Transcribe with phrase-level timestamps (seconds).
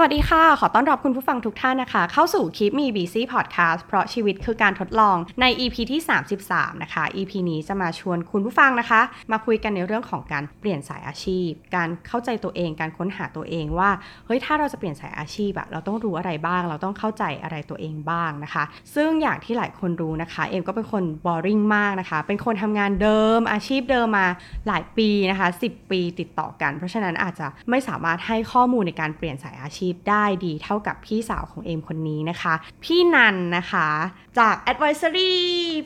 [0.00, 6.00] วัสดีค่ะ ขอต้อนรับคุณผู้ฟังทุกท่านนะคะ เข้าสู่คลิปมี BC Podcast เพราะชีวิตคือการทดลองใน EP ที่
[6.42, 9.00] 33 นะคะ EP นี้จะมาชวนคุณผู้ฟังนะคะ
[9.32, 13.90] มาคุยกันในเรื่องของการเปลี่ยนสายอาชีพ การเข้าใจตัวเอง การค้นหาตัวเองว่า
[14.26, 18.64] เฮ้ย ถ้าเราจะเปลี่ยนสายอาชีพอะเราต้องรู้อะไรบ้าง เราต้องเข้าใจอะไรตัวเองบ้างนะคะ
[18.94, 24.26] ซึ่งอย่างที่หลายคนรู้นะคะ เอ็มก็เป็นคน boring มากนะคะ เป็นคนทำงานเดิม อาชีพเดิมมา
[24.66, 32.54] หลายปีนะคะ 10 ปีติดต่อกัน เพราะฉะนั้นอาจจะไม่สามารถให้ข้อมูลในการเปลี่ยนสายอาชีพได้ดีเท่ากับพี่สาวของเอมคนนี้นะคะ
[32.84, 33.88] พี่นันนะคะ
[34.38, 35.32] จาก Advisory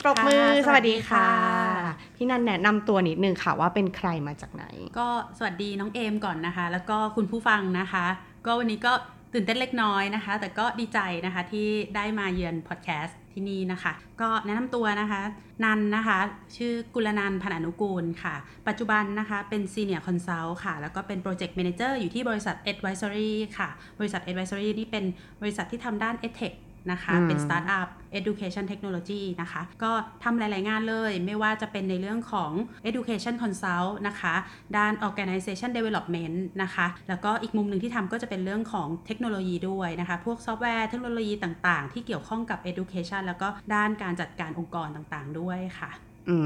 [0.03, 1.37] ปรบมือค่ะสวัสดีค่ะสวัส
[1.69, 4.65] ดีค่ะ พี่นันแนะนำตัวนิดนึงค่ะว่าเป็นใครมาจากไหน
[4.99, 8.05] ก็สวัสดีน้องเอมก่อนนะคะ แล้วก็คุณผู้ฟังนะคะ
[8.45, 8.93] ก็วันนี้ก็
[9.33, 15.21] ตื่นเต้นเล็กน้อยนะคะ แต่ก็ดีใจนะคะที่ได้มาเยือนพอดแคสต์ ที่นี่นะคะ ก็แนะนำตัวนะคะ
[15.63, 16.17] นันนะคะ
[16.57, 18.35] ชื่อกุลนันพันอนุกูลค่ะ
[18.67, 25.03] ปัจจุบันนะคะเป็น senior consult ค่ะ แล้วก็เป็น Project Manager อยู่ที่บริษัท Advisory ค่ะ บริษัท Advisory นี่เป็น
[25.41, 26.55] บริษัทที่ทำด้าน EdTech
[26.91, 27.87] นะคะอืมเป็นสตาร์ทอัพ
[28.19, 29.91] Education Technology นะคะ ก็
[30.23, 32.51] ทำหลาย ๆ งานเลย ไม่ว่าจะเป็นในเรื่องของ
[32.89, 34.35] Education Consult นะคะ
[34.77, 45.91] ด้าน Organization Development นะคะ แล้วก็อีกมุมหนึ่งที่ทำก็จะเป็นเรื่องของเทคโนโลยีด้วยนะคะ พวกซอฟต์แวร์เทคโนโลยีต่าง ๆ ที่เกี่ยวข้องกับ Education แล้วก็ด้านการจัดการองค์กรต่าง ๆ ด้วยค่ะ
[46.29, 46.37] อื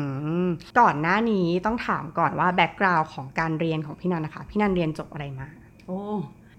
[0.46, 0.48] ม
[0.80, 5.48] ก่อนหน้านี้ต้องถามก่อนว่า background ของการเรียนของพี่นันนะคะ พี่นันเรียนจบอะไรมา
[5.88, 6.02] โอ้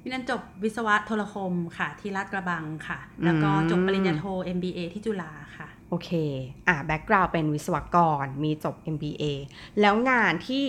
[0.03, 4.25] พี่นันจบวิศวะโทรคมค่ะ ที่ลาดกระบังค่ะ แล้วก็จบปริญญาโท
[4.57, 6.11] MBA ที่จุฬาค่ะ โอเค
[6.69, 9.25] อะแบ็กกราวน์เป็นวิศวกร มีจบ MBA
[9.81, 10.65] แล้วงานที่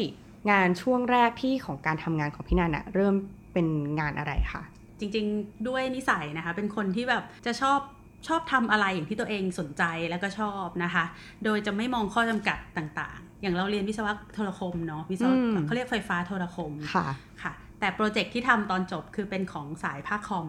[0.51, 3.15] งานช่วงแรกที่ของการทำงานของพี่นันอะเริ่ม
[3.53, 3.67] เป็น
[3.99, 4.61] งานอะไรคะ
[4.99, 7.79] จริงๆ ด้วยนิสัยนะคะ เป็นคนที่แบบจะชอบ
[8.27, 11.03] ชอบทำอะไรอย่างที่ตัวเองสนใจแล้วก็ชอบนะคะ
[11.43, 17.07] โดยจะไม่มองข้อจำกัดต่างๆ อย่างเราเรียนวิศวะโทรคมเนาะวิศวะอืมเขาเรียกไฟฟ้าโทรคมค่ะ
[17.43, 20.47] ค่ะ แต่โปรเจกต์ที่ทำตอนจบคือเป็นของสายภาคคอม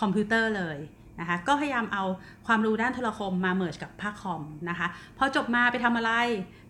[0.00, 0.78] คอมพิวเตอร์เลย
[1.20, 2.04] นะคะก็พยายามเอา
[2.46, 4.86] ความรู้ด้านโทรคมมา merge กับภาคคอมนะคะ
[5.18, 6.12] พอจบมาไปทำอะไร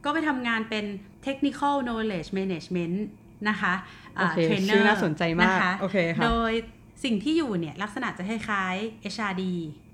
[0.05, 0.85] ก็ไปทำงานเป็น
[1.27, 2.97] technical knowledge management
[3.49, 3.75] นะคะ
[4.19, 6.53] อ่าโอเค trainer ชื่อน่าสนใจมากนะคะโอเคค่ะโดย
[7.05, 9.45] สิ่งที่อยู่เนี่ยลักษณะจะคล้ายๆ HRD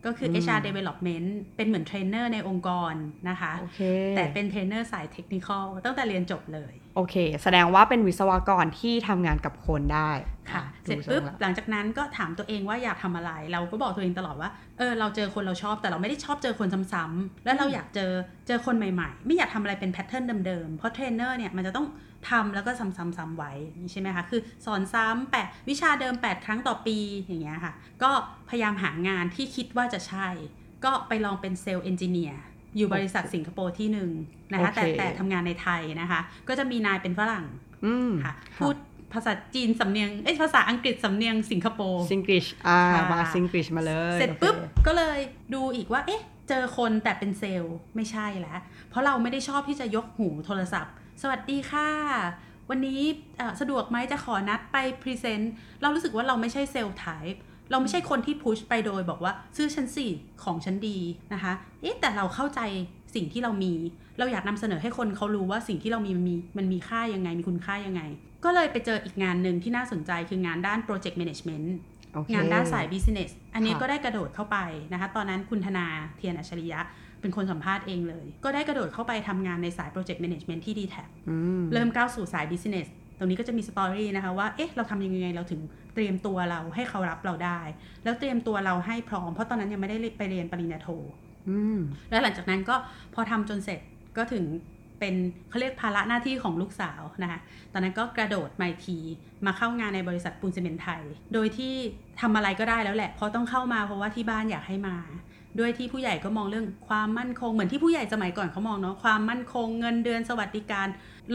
[0.07, 2.95] ก็คือ HR development เป็นเหมือนเทรนเนอร์ในองค์กร
[3.29, 3.81] นะคะโอเค
[4.17, 10.11] แต่เป็นเทรนเนอร์สาย technical ตั้งแต่เรียนจบเลย โอเค แสดงว่าเป็นวิศวกรที่ทำงานกับคนได้
[10.53, 18.11] ค่ะอ่เสร็จดูทปุ๊บงแล้วหลังจากนั้นก็ถามตัวเองว่าอยากทำอะไร เราก็บอกตัวเองตลอดว่า เออ เราเจอคนเราชอบ แต่เราไม่ได้ชอบเจอคนซ้ำๆแล้วเราอยากเจอ
[18.47, 21.87] เจอคนใหม่ ๆ ไม่อยากทำอะไรเป็น pattern เดิมๆ เพราะเทรนเนอร์เนี่ยมันจะต้อง
[22.29, 23.53] ทำแล้วก็ซ้ำๆๆไว้
[23.91, 27.73] ใช่ไหมคะคือสอนซ้ำแปดวิชาเดิม 8 ครั้งต่อปีอย่างเงี้ยค่ะ
[28.03, 28.11] ก็
[28.49, 30.29] พยายามหางานที่คิดว่าจะใช่
[30.85, 32.41] ก็ไปลองเป็น sales engineer
[32.77, 34.11] อยู่บริษัทสิงคโปร์ที่หนึ่ง
[34.53, 37.45] นะคะแต่โอเคแต่ทำงานในไทยนะคะ ก็จะมีนายเป็นฝรั่ง
[37.85, 38.77] อืมค่ะพูด
[39.13, 45.19] ภาษาจีนสำเนียงเอ้ยภาษาอังกฤษสำเนียงสิงคโปร์ Singlish อ่าค่ะมาซิงกิชมาเลย เสร็จปุ๊บโอคก็เลย
[45.55, 48.61] ดูอีกว่าเอ๊ะ เจอคนแต่เป็นเซลล์ไม่ใช่แล้ว
[48.91, 51.89] เพราะเราไม่ได้ชอบที่จะยกหูโทรศัพท์ สวัสดีค่ะ
[52.71, 53.01] วันนี้
[53.39, 55.53] เอ่อสะดวกไหมจะขอนัดไป present
[55.83, 57.41] เรารู้สึกว่าเราไม่ใช่ sales type
[57.71, 60.11] เราไม่ใช่คนที่ push ไปโดยบอกว่าซื้อชั้นสี่
[60.45, 60.99] ของชั้นดี
[61.33, 61.53] นะคะ
[61.83, 62.61] เอ๊ะแต่เราเข้าใจ
[63.15, 63.73] สิ่งที่เรามี
[64.19, 68.03] เราอยากนำเสนอให้คนเขารู้ว่าสิ่งที่เรามีมันมีมันมีค่ายังไง มีคุณค่ายังไง
[68.45, 71.67] ก็เลยไปเจออีกงานหนึ่งที่น่าสนใจคืองานด้าน Project Management
[72.15, 74.59] โอเคงานด้านสาย business อันนี้ค่ะก็ได้กระโดดเข้าไป
[74.93, 76.81] นะคะ ตอนนั้นคุณธนาเทียนอัจฉริยะ
[77.23, 80.97] เป็นคนสัมภาษณ์เองเลย ก็ได้กระโดดเข้าไปทำงานในสาย project management ที่ d t แท
[81.29, 82.89] อืมเริ่มก้าวสู่สาย business
[83.19, 85.61] ตรงนี้ก็จะมีสตอรี่นะคะว่า เอ๊ะ เราทำยังไงเราถึง
[85.95, 87.61] เตรียมตัวเราให้เขารับเราได้
[88.05, 90.89] แล้วเตรียมตัวเราให้พร้อม เพราะตอนนั้นยังไม่ได้ไปเรียนปริญญาโท
[91.49, 91.79] อืม
[92.11, 92.77] แล้วหลังจากนั้นก็
[93.15, 93.81] พอทำจนเสร็จ
[94.17, 94.45] ก็ถึง
[94.99, 95.15] เป็น
[95.49, 97.41] เขาเรียกภาระหน้าที่ของลูกสาวนะคะ
[97.73, 98.99] ตอนนั้นก็กระโดดมาอีกที
[99.47, 101.03] มาเข้างานในบริษัทปูนซีเมนต์ไทย
[101.35, 101.75] โดยที่
[102.21, 104.97] ทำอะไรก็ได้แล้วแหละ เพราะต้องเข้ามาเพราะว่าที่บ้านอยากให้มา
[105.59, 110.87] ด้วยที่ผู้ใหญ่ก็มองเรื่องความมั่นคงเหมือนที่ผู้ใหญ่สมัยก่อนเขามองเนาะความมั่นคงเงินเดือนสวัสดิการ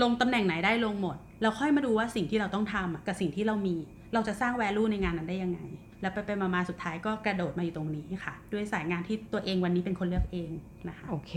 [0.01, 3.75] ลงตำแหน่งไหนได้ลงหมด เราค่อยมาดูว่าสิ่งที่เราต้องทำกับสิ่งที่เรามี
[4.13, 5.59] เราจะสร้าง value ในงานนั้นได้ยังไง
[6.01, 10.51] แล้วไปไปมาสุดท้ายก็กระโดดมาอยู่ตรงนี้ค่ะ ด้วยสายงานที่ตัวเองวันนี้เป็นคนเลือกเอง
[10.87, 11.33] นะคะโอเค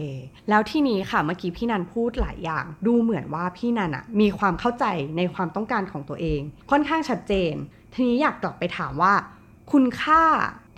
[0.48, 4.84] แล้วที่นี้ค่ะเมื่อกี้พี่นันพูดหลายอย่าง ดูเหมือนว่าพี่นันอะมีความเข้าใจ
[5.16, 6.40] ในความต้องการของตัวเอง
[6.70, 7.54] ค่อนข้างชัดเจน
[7.94, 9.14] ทีนี้อยากกลับไปถามว่า
[9.72, 10.22] คุณค่า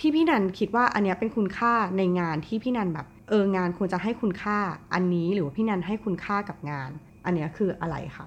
[0.02, 4.58] ที่พี่นันคิดว่าอันเนี้ยเป็นคุณค่าในงานที่พี่นันแบบเอองานควรจะให้คุณค่า
[4.94, 6.90] อันนี้หรือว่าพี่นันให้คุณค่ากับงาน
[7.24, 8.26] อันเนี้ยคืออะไรคะ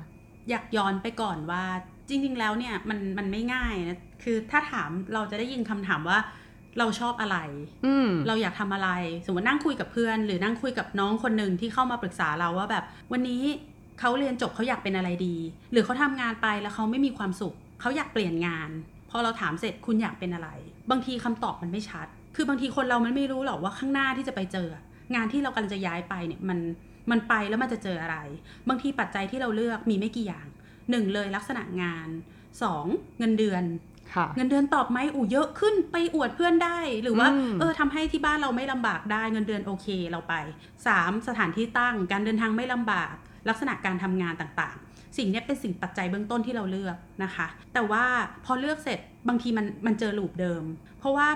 [0.50, 1.64] อยากย้อนไปก่อนว่า
[2.10, 6.20] จริง ๆ แล้วเนี่ยมันมันไม่ง่ายนะคือถ้าถามเราจะได้ยินคำถามว่า
[6.80, 7.38] เราชอบอะไร
[7.86, 8.90] อืมเราอยากทำอะไร
[9.26, 13.44] สมมตินั่งคุยกับเพื่อน หรือนั่งคุยกับน้องคนหนึ่งที่เข้ามาปรึกษาเราว่าแบบ วันนี้
[14.00, 15.36] เขาเรียนจบเขาอยากเป็นอะไรดี
[15.72, 20.50] หรือเขาทำงานไปแล้วเขาไม่มีความสุขเขาอยากเปลี่ยนงานพ ออเราถามเสร็จคุณอยากเป็นอะไร
[20.92, 24.68] บางทีคำตอบมันไม่ชัด คือบางทีคนเรามันไม่รู้หรอกว่าข้างหน้าที่จะไปเจอ
[25.16, 26.60] งานที่เรากำลังจะย้ายไปเนี่ยมัน
[27.12, 28.18] มันไปแล้วมันจะเจออะไร
[28.70, 30.48] บางทีปัจจัยที่เราเลือกมีไม่กี่อย่าง
[30.90, 32.10] หนึ่งเลยลักษณะงาน
[32.62, 32.86] สอง
[33.20, 33.64] เงินเดือน
[34.14, 40.34] ค่ะเงินเดือนตอบไหมอู่เยอะขึ้นไปอวดเพื่อนได้ หรือว่าอืมเออทำให้ที่บ้านเราไม่ลำบากได้เงินเดือนโอเคเราไป
[40.84, 41.28] 3.
[41.28, 43.14] สถานที่ตั้งการเดินทางไม่ลำบาก
[43.50, 44.85] ลักษณะการทำงานต่างๆ
[45.18, 48.04] สิ่งนี้เป็นสิ่งปัจจัยเบื้องต้นที่เราเลือกนะคะ แต่ว่า
[48.46, 50.64] พอเลือกเสร็จบางทีมันมันเจอ loop เดิม
[51.00, 51.28] เพราะว่า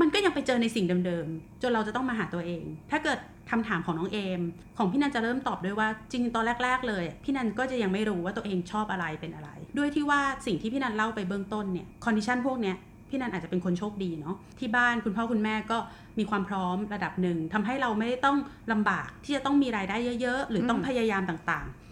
[0.00, 3.18] มันก็ยังไปเจอในสิ่งเดิมๆ จนเราจะต้องมาหาตัวเอง ถ้าเกิด
[3.50, 4.40] คำถามของน้องเอม
[4.78, 12.76] ของพี่นันจะเริ่มตอบด้วยว่าจริงๆตอนแรก ๆ เลย พี่นันก็จะยังไม่รู้ว่าตัวเองชอบอะไรเป็นอะไร ด้วยที่ว่าสิ่งที่พี่นันเล่าไปเบื้องต้นเนี่ย condition พวกเนี้ย
[13.10, 15.78] พี่นันอาจจะเป็นคนโชคดีเนาะที่บ้านคุณพ่อคุณแม่ก็
[16.18, 18.36] มีความพร้อมระดับหนึ่งทำให้เราไม่ได้ต้อง
[18.72, 21.87] ลำบากที่จะต้องมีรายได้เยอะ ๆ หรือต้องพยายามต่างๆ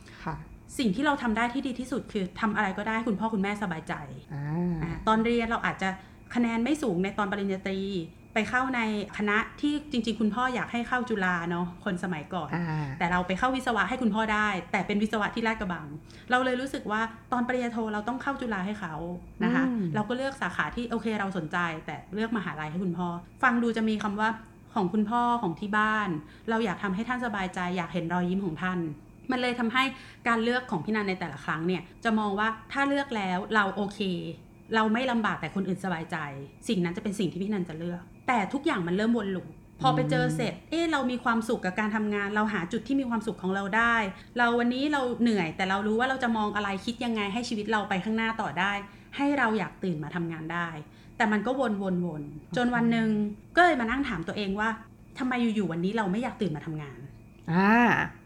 [0.79, 3.95] สิ่งที่เราทำได้ที่ดีที่สุดคือทำอะไรก็ได้ให้คุณพ่อคุณแม่สบายใจ
[4.35, 4.43] อ่
[4.83, 5.89] อ่าาตอนเรียนเราอาจจะ
[6.35, 7.81] คะแนนไม่สูงในตอนปริญญาตรี
[8.35, 8.81] ไปเข้าใน
[9.19, 15.87] คณะที่จริง ๆ คุณพ่ออยากให้เข้าจุฬาเนาะคนสมัยก่อนอ่าแต่เราไปเข้าวิศวะให้คุณพ่อได้ แต่เป็นวิศวะที่ลาดกระบัง
[16.31, 17.01] เราเลยรู้สึกว่า
[17.33, 18.95] ตอนปริญญาโทเราต้องเข้าจุฬาให้เขา
[19.45, 23.09] นะคะอืมเราก็เลือกสาขาที่โอเคเราสนใจ แต่เลือกมหาลัยให้คุณพ่อ
[23.43, 24.29] ฟังดูจะมีคำว่า
[24.75, 26.09] ของคุณพ่อของที่บ้าน
[26.51, 28.79] เราอยากทำให้ท่านสบายใจ อยากเห็นรอยยิ้มของท่าน
[29.31, 29.84] มันเลยทำให้
[30.28, 34.00] การเลือกของพี่นันในแต่ละครั้งเนี่ยจะมองว่าถ้าเลือกแล้วเราโอเค
[34.75, 36.17] เราไม่ลำบากแต่คนอื่นสบายใจ
[36.69, 39.49] สิ่งนั้นจะเป็นสิ่งที่พี่นันจะเลือก แต่ทุกอย่างมันเริ่มวนลูป
[39.81, 43.96] พอไปเจอเสร็จ เอ๊ะเรามีความสุขกับการทำงาน เราหาจุดที่มีความสุขของเราได้
[44.38, 48.72] เราวันนี้เราเหนื่อย แต่เรารู้ว่าเราจะมองอะไรคิดยังไงให้ชีวิตเราไปข้างหน้าต่อได้
[49.17, 50.69] ให้เราอยากตื่นมาทำงานได้
[51.17, 52.22] แต่มันก็วนวนวน
[52.56, 53.08] จนวันหนึ่ง
[53.56, 54.69] ก็เลยมานั่งถามตัวเองว่า
[55.19, 56.99] ทำไมอยู่ๆวันนี้เราไม่อยากตื่นมาทำงาน
[57.52, 57.70] อ่า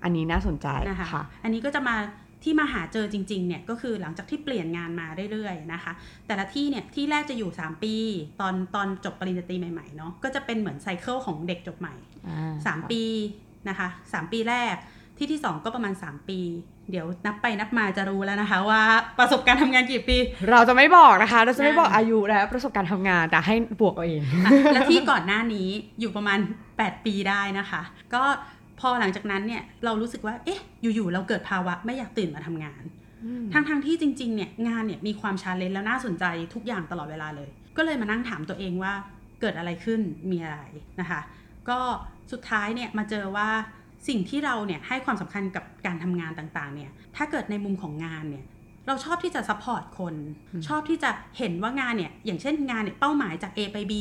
[0.04, 1.96] อันนี้น่าสนใจนะคะค่ะอันนี้ก็จะมา
[2.44, 5.92] ที่มาหาเจอจริงๆเนี่ยก็คือหลังจากที่เปลี่ยนงานมาเรื่อยๆนะคะ
[6.26, 7.94] แต่ละที่เนี่ยที่แรกจะอยู่ 3 ปี
[8.40, 11.94] ตอนตอนจบปริญญาตรีใหม่ๆเนาะก็จะเป็นเหมือนไซเคิลของเด็กจบใหม่
[12.28, 13.02] อ่า3ปี
[13.68, 14.74] นะคะ3ปีแรก
[15.16, 16.40] ที่ที่ 2 ก็ประมาณ 3 ปี
[16.90, 18.82] เดี๋ยวนับไปนับมาจะรู้แล้วนะคะ ว่า
[19.18, 20.16] ประสบการณ์ทำงานกี่ปี
[20.50, 25.68] เราจะไม่บอกนะคะ เราจะไม่บอกอ่าอายุและประสบการณ์ทำงานแต่ให้บวกเอาเองอะและที่ก่อนหน้านี้
[26.00, 26.38] อยู่ประมาณ
[26.72, 27.82] 8 ปีได้นะคะ
[28.14, 28.22] ก็
[28.80, 32.82] พอหลังจากนั้นเนี่ยเรารู้สึกว่า เอ๊ะ อยู่ๆเราเกิดภาวะไม่อยากตื่นมาทำงาน
[33.52, 36.24] ทั้งทงๆที่จริงๆเนี่ยงานเนี่ยมีความชาเลนจ์แล้วน่าสนใจ
[36.54, 38.92] ทุกอย่างตลอดเวลาเลย ก็เลยมานั่งถามตัวเองว่า
[39.40, 40.00] เกิดอะไรขึ้น
[40.30, 40.60] มีอะไร
[41.00, 41.20] นะคะ
[41.68, 41.78] ก็
[42.32, 43.48] สุดท้ายเนี่ยมาเจอว่า
[44.08, 48.44] สิ่งที่เราเนี่ยให้ความสำคัญกับการทำงานต่างๆเนี่ยถ้าเกิดในมุมของงานเนี่ย
[48.90, 50.14] เราชอบที่จะ support คน
[50.52, 53.94] อืมชอบที่จะเห็นว่างานเนี่ย อย่างเช่นงานเนี่ยเป้าหมายจาก A ไป B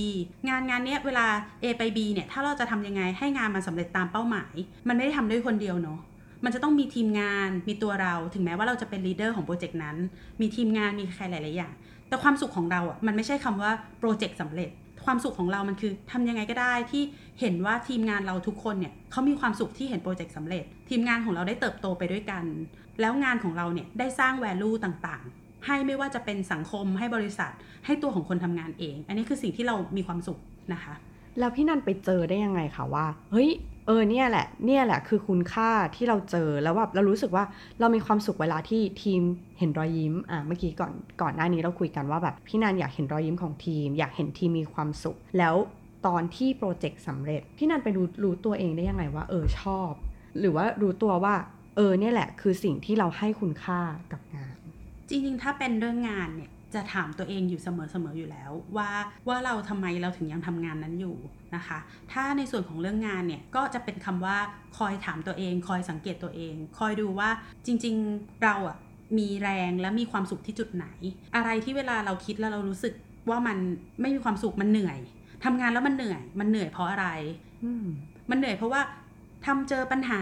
[0.48, 1.26] งานงานเนี้ยเวลา
[1.64, 4.54] A ไป B เนี่ย ถ้าเราจะทำยังไงให้งานมันสำเร็จตามเป้าหมาย
[4.88, 6.00] มันไม่ได้ทำด้วยคนเดียวเนาะ
[6.44, 9.98] มันจะต้องมีทีมงานมีตัวเราถึงแม้ว่าเราจะเป็น leader ของโปรเจกต์นั้น
[10.42, 11.74] มีทีมงานมีใครหลาย ๆ อย่าง
[12.08, 14.70] แต่ความสุขของเราอะมันไม่ใช่คำว่าโปรเจกต์สำเร็จ
[15.06, 17.04] ความสุขของเรามันคือทำยังไงก็ได้ที่
[17.40, 22.44] เห็นว่าทีมงานเราทุกคนเนี่ยเขามีความสุขที่เห็นโปรเจกต์สำเร็จ ทีมงานของเราได้เติบโตไปด้วยกัน
[23.01, 27.51] แล้วงานของเราเนี่ยได้สร้าง value ต่างๆ ให้ไม่ว่าจะเป็นสังคมให้บริษัท
[27.86, 30.40] ให้ตัวของคนทำงานเอง อันนี้คือสิ่งที่เรามีความสุข
[30.74, 30.94] นะคะ
[31.40, 33.50] แล้วพี่นันไปเจอได้ยังไงคะว่า เฮ้ย
[33.88, 37.44] เออเนี่ยแหละเนี่ยแหละคือคุณค่าที่เราเจอแล้วแบบเรารู้สึกว่า
[37.80, 39.22] เรามีความสุขเวลาที่ทีม
[39.59, 45.56] เห็นรอยยิ้มอะเมื่อกี้ก่อนก่อนหน้านี้เราคุยกันว่าแบบพี่นันอยากเห็นรอยยิ้มของทีม อยากเห็นทีมมีความสุข แล้ว
[46.07, 49.92] ตอนที่โปรเจกต์สำเร็จ พี่นันไปรู้รู้ตัวเองได้ยังไงว่า เออชอบ
[50.40, 51.35] หรือว่ารู้ตัวว่า
[51.80, 53.80] ออเนี่ยแหละคือสิ่งที่เราให้คุณค่า
[54.12, 54.56] กับงาน
[55.09, 57.68] จริงๆ ถ้าเป็นเรื่องงานเนี่ยจะถามตัวเองอยู่เส
[58.04, 58.90] มอๆอยู่แล้ว ว่า
[59.28, 61.16] ว่าเราทำไมเราถึงยังทำงานนั้นอยู่
[61.56, 61.80] นะคะ
[62.12, 64.38] ถ้าในส่วนของเรื่องงานเนี่ยก็จะเป็นคำว่า
[64.78, 67.30] คอยถามตัวเอง คอยสังเกตตัวเอง คอยดูว่า
[67.66, 68.78] จริงๆเราอะ
[69.18, 70.86] มีแรงและมีความสุขที่จุดไหน
[71.36, 72.94] อะไรที่เวลาเราคิดแล้วเรารู้สึก
[73.30, 73.57] ว่ามัน
[74.02, 75.00] ไม่มีความสุขมันเหนื่อย
[75.45, 77.07] ทำงานแล้วมันเหนื่อย มันเหนื่อยเพราะอะไร
[77.64, 77.86] อืม
[78.30, 78.81] มันเหนื่อยเพราะว่า
[79.45, 80.21] ทำเจอปัญหา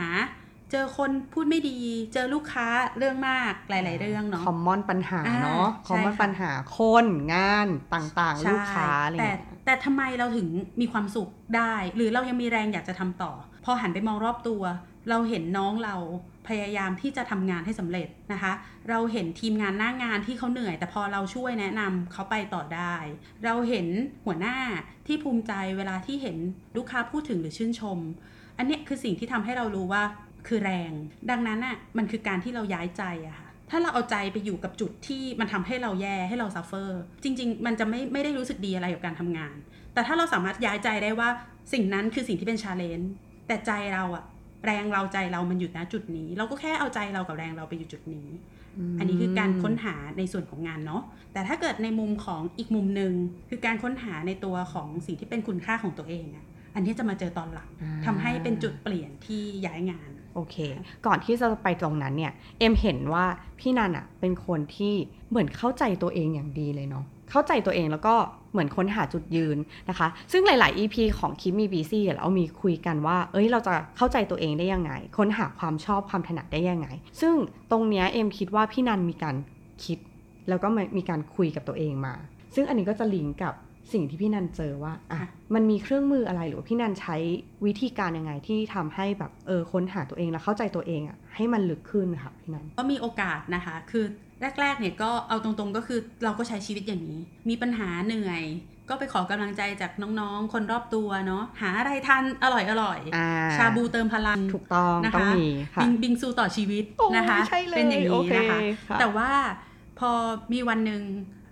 [0.71, 1.79] เจอคนพูดไม่ดี
[2.13, 10.47] เจอลูกค้าเรื่องมากหลาย ๆ เรื่องเนาะคอมมอนปัญหาอ่าเนาะคใช่อมมอนค่ะปัญหาคนงานต่างๆใช่ลูกค้าอะไรอย่างแต่เงี้ยแต่ทำไมเราถึง
[10.81, 13.31] มีความสุขได้ หรือเรายังมีแรงอยากจะทำต่อ
[13.65, 14.63] พอหันไปมองรอบตัว
[15.09, 15.95] เราเห็นน้องเรา
[16.47, 18.53] พยายามที่จะทำงานให้สำเร็จนะคะ
[18.89, 22.95] เราเห็นทีมงานหน้างานที่เขาเหนื่อย แต่พอเราช่วยแนะนำเขาไปต่อได้
[23.43, 23.87] เราเห็น
[24.25, 24.57] หัวหน้า
[25.07, 26.37] ที่ภูมิใจเวลาที่เห็น
[26.77, 27.99] ลูกค้าพูดถึงหรือชื่นชม
[28.57, 30.03] อันเนี้ยคือสิ่งที่ทำให้เรารู้ว่า
[30.47, 30.91] คือแรง
[31.29, 39.55] ดังนั้นอะมันคือการที่เราย้ายใจอะค่ะถ้าเราเอาใจไปอยู่กับจุดที่มันทำให้เราแย่ให้เราซัฟเฟอร์ จริง ๆ มันจะไม่ไม่ได้รู้สึกดีอะไรกับการทำงาน
[39.93, 41.29] แต่ถ้าเราสามารถย้ายใจได้ว่า
[41.73, 43.11] สิ่งนั้นคือสิ่งที่เป็น challenge
[43.47, 44.23] แต่ใจเราอะ
[44.65, 48.27] แรงเราใจเรามันอยู่ณจุดนี้ เราก็แค่เอาใจเรากับแรงเราไปอยู่จุดนี้
[48.99, 53.13] อันนี้คือการค้นหาในส่วนของงานเนาะแต่ถ้าเกิดในมุมของอีกมุมหนึ่ง
[53.49, 60.57] คือการค้นหาในตัวของสิ่งที่เป็นคุณค่าของตัวเองอะอันนี้จะมาเจอตอนหลังอ่าทำให้เป็นจุดเปลี่ยนที่ย้ายงาน โอเค
[61.05, 63.25] ก่อนที่จะไปตรงนั้นเนี่ย เอมเห็นว่า
[63.59, 64.93] พี่นันอะเป็นคนที่
[65.29, 68.15] เหมือนเข้าใจตัวเองอย่างดีเลยเนาะ เข้าใจตัวเองแล้วก็
[68.51, 69.57] เหมือนค้นหาจุดยืน
[69.89, 76.87] นะคะ ซึ่งหลาย ๆ EP ของคิมมีบีซี่เรามีคุยกันว่า เอ้ย เราจะเข้าใจตัวเองได้ยังไง ค้นหาความชอบความถนัดได้ยังไง
[77.21, 77.33] ซึ่ง
[77.71, 79.35] ตรงเนี้ยเอ็มคิดว่าพี่นันมีการ
[79.83, 79.99] คิด
[80.49, 80.67] แล้วก็
[80.97, 82.13] มีการคุยกับตัวเองมา
[82.55, 83.53] ซึ่งอันนี้ก็จะลิงก์กับ
[83.93, 87.15] สิ่งที่พี่นันเจอว่าอะค่ะมันมีเครื่องมืออะไรหรือว่าพี่นันใช้
[87.65, 94.05] วิธีการยังไงที่ทำให้แบบเออค้นหาตัวเองแล้วเข้าใจตัวเองอะให้มันลึกขึ้นค่ะพี่นันก็มีโอกาสนะคะ คือ
[94.61, 98.43] แรกๆเนี่ยก็เอาตรงๆก็คือเราก็ใช้ชีวิตอย่างนี้ มีปัญหาเหนื่อย
[98.89, 109.29] ก็ไปขอกำลังใจจากน้องๆ คนรอบตัวเนาะหาอะไรทานอร่อยอร่อยๆอ่าชาบูเติมพลังถูกต้องนะคะต้องมีค่ะบิงบิงซูต่อชีวิตโอ้ยนะคะใช่เลยเป็นอย่างโอนี้เคนะคะค่ะแต่ว่า
[109.99, 110.11] พอ
[110.53, 111.01] มีวันหนึ่ง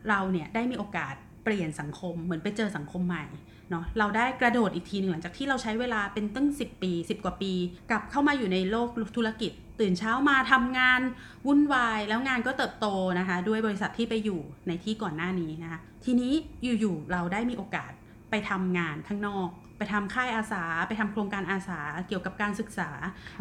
[0.10, 1.16] เราเนี่ยได้มีโอกาส
[1.46, 3.24] เปลี่ยนสังคมเหมือนไปเจอสังคมใหม่
[3.70, 7.54] เนาะเราได้กระโดดอีกทีหนึ่งหลังจากที่เราใช้เวลาเป็นตั้ง 10 ปี 10 กว่าปี
[7.90, 8.88] กลับเข้ามาอยู่ในโลก
[9.18, 11.02] ธุรกิจ ตื่นเช้ามาทำงาน
[11.48, 12.88] วุ่นวาย แล้วงานก็เติบโต
[13.20, 16.34] นะคะ ด้วยบริษัทที่ไปอยู่ในที่ก่อนหน้านี้นะคะทีนี้
[16.64, 17.92] อยู่ๆเราได้มีโอกาส
[18.30, 22.90] ไปทำงานข้างนอกไปทำค่ายอาสาไปทำโครงการอาสาเกี่ยวกับการศึกษา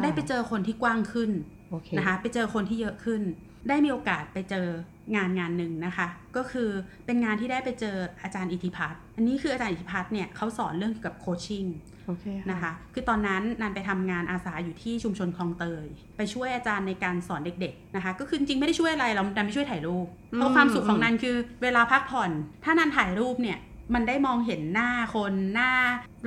[0.03, 1.31] ได้ไปเจอคนที่กว้างขึ้น
[1.71, 3.21] โอเคนะคะไปเจอคนที่เยอะขึ้น
[3.69, 4.67] ได้มีโอกาสไปเจอ
[5.15, 6.69] งานงานหนึ่งนะคะ ก็คือ
[7.05, 11.65] เป็นงานที่ได้ไปเจออาจารย์อิทธิพัฒน์อันนี้คืออาจารย์อิทธิพัฒน์เนี่ยเขาสอนเรื่องเกี่ยวกับโคชชิ่ง
[12.07, 15.85] โอเคนะคะ คือตอนนั้นนันไปทำงานอาสาอยู่ที่ชุมชนคลองเตย
[16.17, 22.31] ไปช่วยอาจารย์ในการสอนเด็กๆนะคะ ก็คือจริงๆไม่ได้ช่วยอะไรเรานันไปช่วยถ่ายรูป เพราะความสุขของนันคือเวลาพักผ่อน
[22.63, 23.57] ถ้านันถ่ายรูปเนี่ย
[23.93, 25.71] มันได้มองเห็นหน้าคนหน้า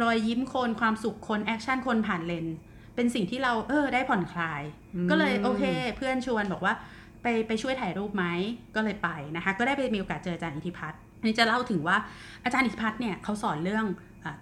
[0.02, 2.56] รอยยิ้มคนความสุขคน action คนผ่านเลนส์
[2.94, 4.62] เป็นสิ่งที่เราเออได้ผ่อนคลาย
[5.10, 5.64] ก็เลยโอเค
[5.96, 6.74] เพื่อนชวนบอกว่า
[7.22, 8.24] ไปไปช่วยถ่ายรูปไหม
[8.74, 11.96] ก็เลยไปนะคะ ก็ได้ไปมีโอกาสเจออาจารย์อิทธิพัฒน์อันนี้จะเล่าถึงว่า
[12.44, 13.86] อาจารย์อิทธิพัฒน์เนี่ยเขาสอนเรื่อง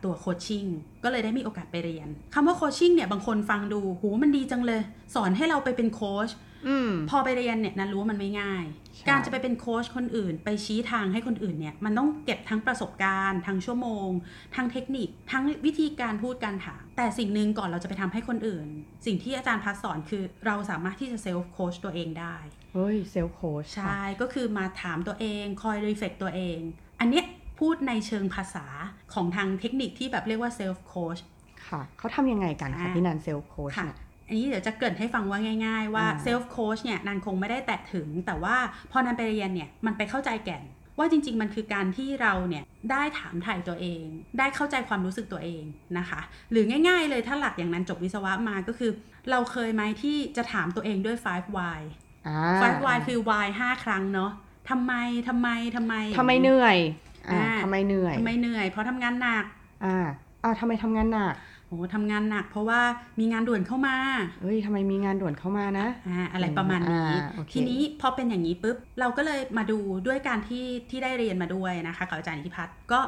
[0.04, 0.64] ตัว coaching
[1.04, 4.80] ก็เลยได้มีโอกาสไปเรียนคำว่า coaching เนี่ยบางคนฟังดูหูมันดีจังเลย
[5.14, 6.28] สอนให้เราไปเป็นโค้ช
[7.10, 8.64] พอไปเรียนเนี่ยนันรู้ว่ามันไม่ง่าย
[8.96, 14.08] ใช่การจะไปเป็นโค้ชคนอื่น ไปชี้ทางให้คนอื่นเนี่ย มันต้องเก็บทั้งประสบการณ์ทั้งชั่วโมง
[14.56, 18.66] ทั้งเทคนิค ทั้งวิธีการพูดการถาม แต่สิ่งหนึ่งก่อนเราจะไปทำให้คนอื่น
[19.06, 22.36] สิ่งที่อาจารย์พัฒน์สอนคือเราสามารถที่จะ self coach ตัวเองได้
[22.74, 26.58] เฮ้ย self coach ใช่ ก็คือมาถามตัวเองคอย reflect ตัวเอง
[27.00, 27.24] อันเนี้ย
[27.60, 28.66] พูดในเชิงภาษา
[29.14, 31.18] ของทางเทคนิคที่แบบเรียกว่า self coach
[31.68, 33.96] ค่ะเขาทำยังไงกันคะอ่าพี่นัน self coach ค่ะเนี่ย
[34.28, 38.56] อันนี้เดี๋ยวจะเกริ่นให้ฟังว่าง่าย ๆว่าอ่า self coach เนี่ยนันคงไม่ได้แตะถึง แต่ว่า
[38.90, 40.62] พอนันไปเรียนเนี่ยมันไปเข้าใจแก่น
[40.98, 44.02] ว่าจริง ๆ มันคือการที่เราเนี่ยได้ถามไถ่ตัวเอง
[44.38, 45.62] ได้เข้าใจความรู้สึกตัวเอง
[45.98, 48.90] นะคะ หรือง่าย ๆ เลยถ้าหลักอย่างนันจบวิศวะมาก็คือ
[49.30, 51.80] เราเคยไหมที่จะถามตัวเองด้วย 5 why
[52.26, 54.30] อ่า5 why คือ why 5 ครั้งเนาะ
[54.70, 54.92] ทำไม
[55.28, 56.78] ทำไมทำไมทำไมเหนื่อย
[57.30, 59.44] อ่าอ่าทำไมเหนื่อยทำไมเหนื่อย เพราะทำงานหนัก
[59.84, 60.06] อ่า
[60.44, 61.34] อ่าทำไมทำงานหนัก
[61.68, 62.80] โอ้ทำงานหนักเพราะว่า
[63.20, 63.96] มีงานด่วนเข้ามา
[64.42, 73.00] เฮ้ยทำไมมีงานด่วนเข้ามานะอ่าอะไรประมาณนี้อ่าโอเคทีนี้พอเป็นอย่างนี้ปุ๊บ เราก็เลยมาดูด้วยการที่ที่ได้เรียนมาด้วยนะคะกับอาจารย์อิทธิพัฒน์ก็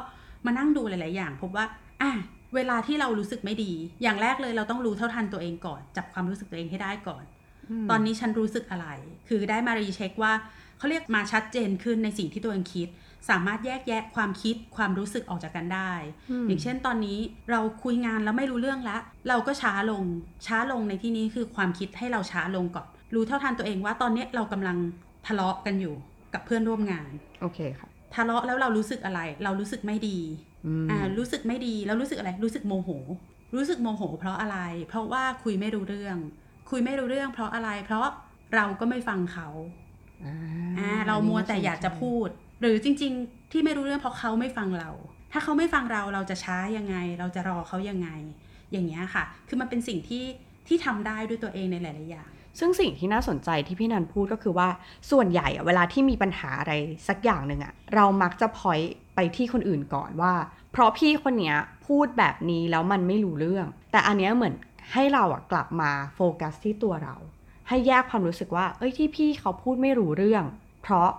[0.45, 1.65] มานั่งดูหลาย ๆ อย่าง พบว่า
[2.01, 2.11] อะ
[2.55, 3.71] เวลาที่เรารู้สึกไม่ดี
[4.03, 7.23] อย่างแรกเลยเราต้องรู้เท่าทันตัวเองก่อน จับความรู้สึกตัวเองให้ได้ก่อน
[7.83, 8.87] มตอนนี้ฉันรู้สึกอะไร
[9.29, 10.33] คือได้มารีเช็คว่า
[10.77, 12.87] เขาเรียกมาชัดเจนขึ้นในสิ่งที่ตัวเองคิด
[13.29, 15.91] สามารถแยกแยะความคิดความรู้สึกออกจากกันได้
[16.43, 17.19] มอย่างเช่นตอนนี้
[17.51, 20.03] เราคุยงานแล้วไม่รู้เรื่องแล้วเราก็ช้าลง
[20.45, 24.77] ช้าลงในที่นี้คือความคิดให้เราช้าลงก่อน รู้เท่าทันตัวเองว่าตอนเนี้ยเรากำลัง
[25.27, 25.95] ทะเลาะกันอยู่
[26.33, 27.11] กับเพื่อนร่วมงาน
[27.41, 30.17] โอเคค่ะ ทะเลาะแล้วเรารู้สึกอะไร เรารู้สึกไม่ดี
[30.65, 32.89] อืมอ่า รู้สึกไม่ดี แล้วรู้สึกอะไร รู้สึกโมโห
[33.55, 34.57] รู้สึกโมโห เพราะอะไร
[34.89, 36.17] เพราะว่าคุยไม่รู้เรื่อง
[36.69, 38.07] คุยไม่รู้เรื่อง เพราะอะไร เพราะ
[38.55, 39.47] เราก็ไม่ฟังเขา
[40.25, 40.35] อ่า
[40.79, 42.29] อ่าเรามัวแต่อยากจะพูด
[42.61, 44.89] หรือจริง ๆ ที่ไม่รู้เรื่องเพราะเขาไม่ฟังเรา
[45.31, 48.09] ถ้าเขาไม่ฟังเราเราจะช้ายังไง เราจะรอเขายังไง
[48.71, 50.25] อย่างเงี้ยค่ะ คือมันเป็นสิ่งที่
[50.67, 54.69] ที่ทำได้ด้วยตัวเองในหลายๆอย่างซึ่งสิ่งที่น่าสนใจที่พี่นันพูดก็คือว่า
[55.11, 56.73] ส่วนใหญ่เวลาที่มีปัญหาอะไร
[57.07, 58.79] สักอย่างหนึ่งอะเรามักจะพอย
[59.15, 60.33] ไปที่คนอื่นก่อนว่า
[60.71, 64.53] เพราะพี่คนเนี้ยพูดแบบนี้แล้วมันไม่รู้เรื่อง แต่อันเนี้ยเหมือน
[64.93, 67.15] ให้เราอะกลับมาโฟกัสที่ตัวเรา
[67.67, 70.43] ให้แยกความรู้สึกว่า เอ้ยที่พี่เขาพูดไม่รู้เรื่อง
[70.83, 71.09] เพราะ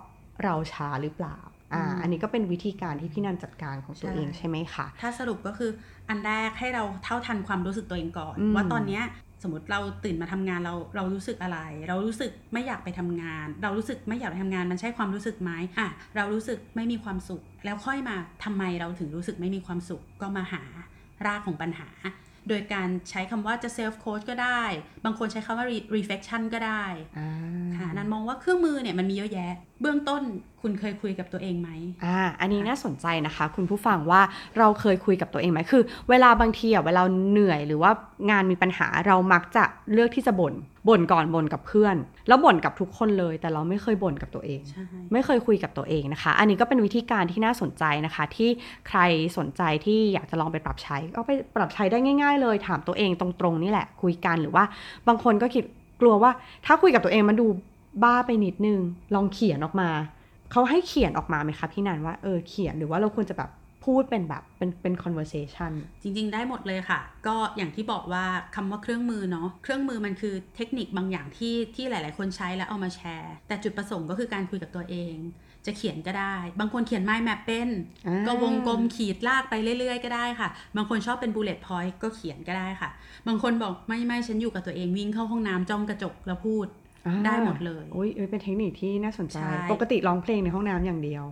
[0.43, 1.37] เราช้าหรือเปล่า
[1.73, 5.71] อ่าอืมอันนี้ก็เป็นวิธีการที่พี่นันจัดการของตัวใช่เองใช่ไหมคะถ้าสรุปก็คือ
[6.09, 9.03] อันแรกให้เราเท่าทันความรู้สึกตัวเองก่อนอืมว่าตอนเนี้ย
[9.43, 20.63] สมมติเราตื่นมาทำงานเราเรารู้สึกอะไร เรารู้สึกไม่อยากไปทำงาน เรารู้สึกไม่อยากไปทำงานมันใช่ความรู้สึกไหมอะเรารู้สึกไม่มีความสุข แล้วค่อยมาทำไมเราถึงรู้สึกไม่มีความสุขก็มาหา
[21.25, 21.87] รากของปัญหา
[22.49, 24.63] โดยการใช้คำว่าจะ self coach ก็ได้
[25.05, 26.83] บางคนใช้คำว่า reflection ก็ได้
[27.77, 30.21] ค่ะนันมองว่าเครื่องมือเนี่ยมันมีเยอะแยะ เบื้องต้น
[30.61, 31.69] คุณเคยคุยกับตัวเองไหม
[32.05, 34.21] อ่า อันนี้น่าสนใจนะคะ คุณผู้ฟังว่า
[34.57, 37.91] เราเคยคุยกับตัวเองไหมคือ เวลาบางทีอะเวลาเหนื่อยหรือว่า
[38.31, 40.53] งานมีปัญหาเรามักจะเลือกที่จะบ่น
[40.87, 41.95] บ่นก่อนบ่นกับเพื่อน
[42.27, 44.61] แล้วบ่นกับทุกคนเลย แต่เราไม่เคยบ่นกับตัวเอง
[45.13, 48.49] ไม่เคยคุยกับตัวเองนะคะ อันนี้ก็เป็นวิธีการที่น่าสนใจนะคะ ที่
[48.87, 48.99] ใคร
[49.37, 54.63] สนใจที่อยากจะลองไปปรับใช้ ก็ไปปรับใช้ได้ง่าย ๆ เลยถามตัวเองตรงๆนี่แหละคุยกันหรือว่า
[55.07, 55.63] บางคนก็คิด
[56.01, 56.31] กลัวว่า
[56.65, 57.47] ถ้าคุยกับตัวเองมันดู
[58.03, 58.79] บ้าไปนิดนึง
[59.15, 59.89] ลองเขียนออกมา
[60.51, 63.49] เขาให้เขียนออกมาไหมคะพี่นันว่าเออเขียนหรือว่าเราควรจะแบบ
[63.85, 65.71] พูดเป็นแบบเป็นเป็น conversation
[66.01, 75.15] จริง ๆ ได้หมดเลยค่ะ ก็อย่างที่บอกว่าคำว่าเครื่องมือเนาะเครื่องมือมันคือเทคนิคบางอย่างที่ที่หลาย ๆ คนใช้แล้วเอามาแชร์ แต่จุดประสงค์ก็คือการคุยกับตัวเอง
[75.65, 77.69] จะเขียนก็ได้ บางคนเขียนไม้แมปเป็น
[78.27, 82.89] ก็วงกลมขีดลากไปเรื่อย ๆ ก็ได้ค่ะ บางคนชอบเป็น bullet point ก็เขียนก็ได้ค่ะ
[83.27, 86.67] บางคนบอกไม่ไม่ฉันอยู่กับตัวเองวิ่งเข้าห้องน้ำจ้องกระจกแล้วพูด
[87.25, 89.37] ได้หมดเลยโอ้ยเป็นเทคนิคที่น่าสนใจ
[89.71, 91.23] ปกติร้องเพลงในห้องน้ำอย่างเดียว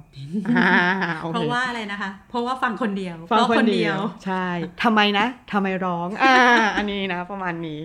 [1.34, 4.46] เพราะว่าอะไรนะคะ เพราะว่าฟังคนเดียว ฟังคนเดียว ใช่
[4.84, 6.36] ทำไมนะทำไมร้อง อ่า
[6.78, 7.80] อันนี้นะ ประมาณนี้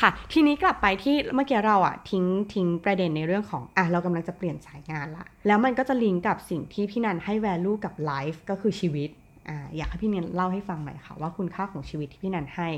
[0.00, 9.10] ค่ะ ทีนี้กลับไปที่เมื่อกี้เราอะทิ้งทิ้งประเด็นในเรื่องของ อะ เรากำลังจะเปลี่ยนสายงานละ แล้วมันก็จะลิงก์กับสิ่งที่พี่นันให้ value กับ life ก็คือชีวิต
[9.48, 12.68] อ่าอยากให้พี่นันเล่าให้ฟังหน่อยค่ะ ว่าคุณค่าของชีวิตที่พี่นันให้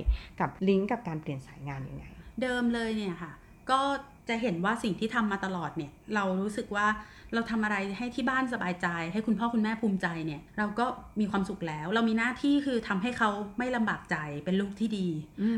[0.41, 2.05] กับลิงก์กับการเปลี่ยนสายงานยังไง
[2.43, 3.33] เดิมเลยเนี่ยค่ะ
[3.71, 3.81] ก็
[4.29, 6.87] จะเห็นว่าสิ่งที่ทำมาตลอดเนี่ย เรารู้สึกว่า
[7.35, 10.87] เราทำอะไรให้ที่บ้านสบายใจ ให้คุณพ่อคุณแม่ภูมิใจเนี่ย เราก็
[11.21, 15.09] มีความสุขแล้ว เรามีหน้าที่คือทำให้เขาไม่ลำบากใจเป็นลูกที่ดี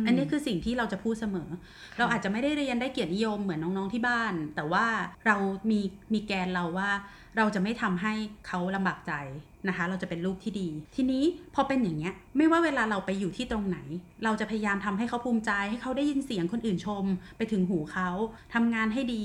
[0.06, 1.48] อันนี้คือสิ่งที่เราจะพูดเสมอ
[1.98, 4.86] เราอาจจะไม่ได้เรียนได้เกียรตินิยมเหมือนน้องๆที่บ้าน แต่ว่า
[5.26, 5.36] เรา
[5.70, 5.80] มี
[6.12, 6.90] มีแกนเราว่า
[7.36, 8.14] เราจะไม่ทำให้
[8.46, 9.12] เขาลำบากใจ
[9.68, 13.78] นะคะ เราจะเป็นลูกที่ดี ทีนี้พอเป็นอย่างเงี้ย ไม่ว่าเวลาเราไปอยู่ที่ตรงไหน
[14.24, 17.04] เราจะพยายามทำให้เขาภูมิใจ ให้เขาได้ยินเสียงคนอื่นชม
[17.36, 18.08] ไปถึงหูเขา
[18.54, 19.24] ทำงานให้ดี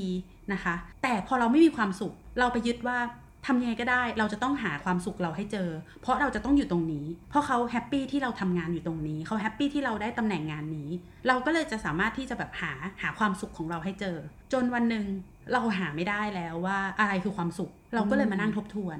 [0.53, 2.99] นะคะ แต่พอเราไม่มีความสุข เราไปยึดว่า
[3.47, 5.69] ทำยังไงก็ได้ เราจะต้องหาความสุขเราให้เจอ
[6.01, 10.89] เพราะเราจะต้องอยู่ตรงนี้ เพราะเขา happy ที่เราทำงานอยู่ตรงนี้ เขา happy ที่เราได้ตำแหน่งงานนี้
[11.27, 14.17] เราก็เลยจะสามารถที่จะแบบหาหาความสุขของเราให้เจอ
[14.53, 15.05] จนวันหนึ่ง
[15.53, 18.97] เราหาไม่ได้แล้วว่าอะไรคือความสุข เราก็เลยมานั่งทบทวน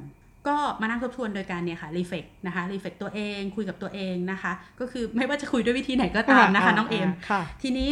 [0.48, 7.10] ก็มานั่งทบทวนโดยการเนี่ยค่ะรีเฟกนะคะรีเฟกตัวเองคุยกับตัวเองนะคะ ก็คือไม่ว่าจะคุยด้วยวิธีไหนก็ตามนะคะน้องเอม
[7.62, 7.90] ทีนี้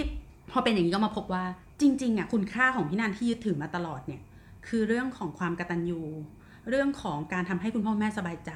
[0.52, 1.44] พอเป็นอย่างนี้ก็มาพบว่า
[1.82, 4.22] จริงๆอะคุณค่าของพี่นันที่ยึดถือมาตลอดเนี่ย
[4.68, 6.02] คือเรื่องของความกตัญญู
[6.70, 8.52] เรื่องของการทำให้คุณพ่อแม่สบายใจ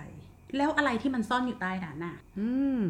[0.58, 2.18] แล้วอะไรที่มันซ่อนอยู่ใต้นั้นน่ะ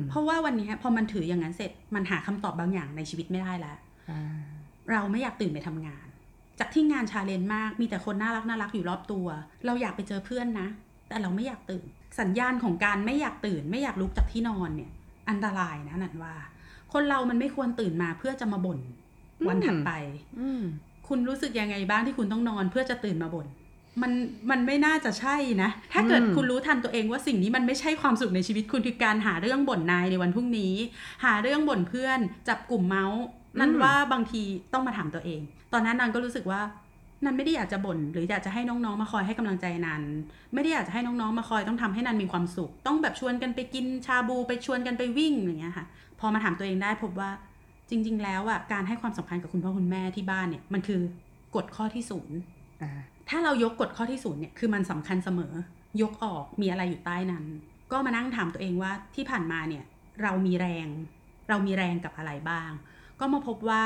[0.10, 3.78] เพราะว่าวันนี้พอมันถืออย่างนั้นเสร็จมันหาคำตอบบางอย่างในชีวิตไม่ได้แล้ว
[4.92, 6.08] เราไม่อยากตื่นไปทำงาน
[6.60, 9.28] จากที่งานชาเลนจ์มากมีแต่คนน่ารักน่ารักอยู่รอบตัว
[9.66, 10.68] เราอยากไปเจอเพื่อนนะ
[11.10, 11.86] แต่เราไม่อยากตื่น
[12.20, 14.92] สัญญาณของการไม่อยากตื่น ไม่อยากลุกจากที่นอนเนี่ย
[15.30, 16.36] อันตรายนะนันว่า
[16.94, 18.80] คนเรามันไม่ควรตื่นมาเพื่อจะมาบ่น
[19.48, 19.92] วันถัดไป
[21.08, 23.48] คุณรู้สึกยังไงบ้างที่คุณต้องนอนเพื่อจะตื่นมาบ่น
[24.02, 24.12] มัน
[24.52, 30.74] มันไม่น่าจะใช่นะ ถ้าเกิดคุณรู้ทันตัวเองว่าสิ่งนี้มันไม่ใช่ความสุขในชีวิตคุณคือการหาเรื่องบ่นนายในวันพรุ่งนี้
[31.26, 33.22] หาเรื่องบ่นเพื่อน จับกลุ่มเมาส์
[33.60, 34.42] นั่นว่าบางที
[34.74, 35.42] ต้องมาถามตัวเอง
[35.74, 36.62] ตอนนั้นนันก็รู้สึกว่า
[37.26, 40.04] นันไม่ได้อยากจะบ่นหรืออยากจะให้น้องๆมาคอยให้กำลังใจนัน
[40.54, 45.86] ไม่ได้อยากจะให้น้องๆมาคอยต้องทำให้นันมีความสุข ต้องแบบชวนกันไปกินชาบูไปชวนกันไปวิ่งอย่างเงี้ยค่ะ
[46.20, 47.30] พอมาถามตัวเองได้พบว่า
[47.90, 51.02] จริง ๆ แล้วอะการให้ความสำคัญกับคุณพ่อคุณแม่ที่บ้านเนี่ยมันคือ
[51.56, 52.38] กฎข้อที่ศูนย์
[53.30, 55.54] ถ้าเรายกกฎข้อที่ศูนย์เนี่ยคือมันสำคัญเสมอ
[56.02, 57.46] ยกออกมีอะไรอยู่ใต้นั้น
[57.92, 59.84] ก็มานั่งถามตัวเองว่าที่ผ่านมาเนี่ย
[60.22, 60.88] เรามีแรง
[61.50, 62.72] เรามีแรงกับอะไรบ้าง
[63.20, 63.82] ก็มาพบว่า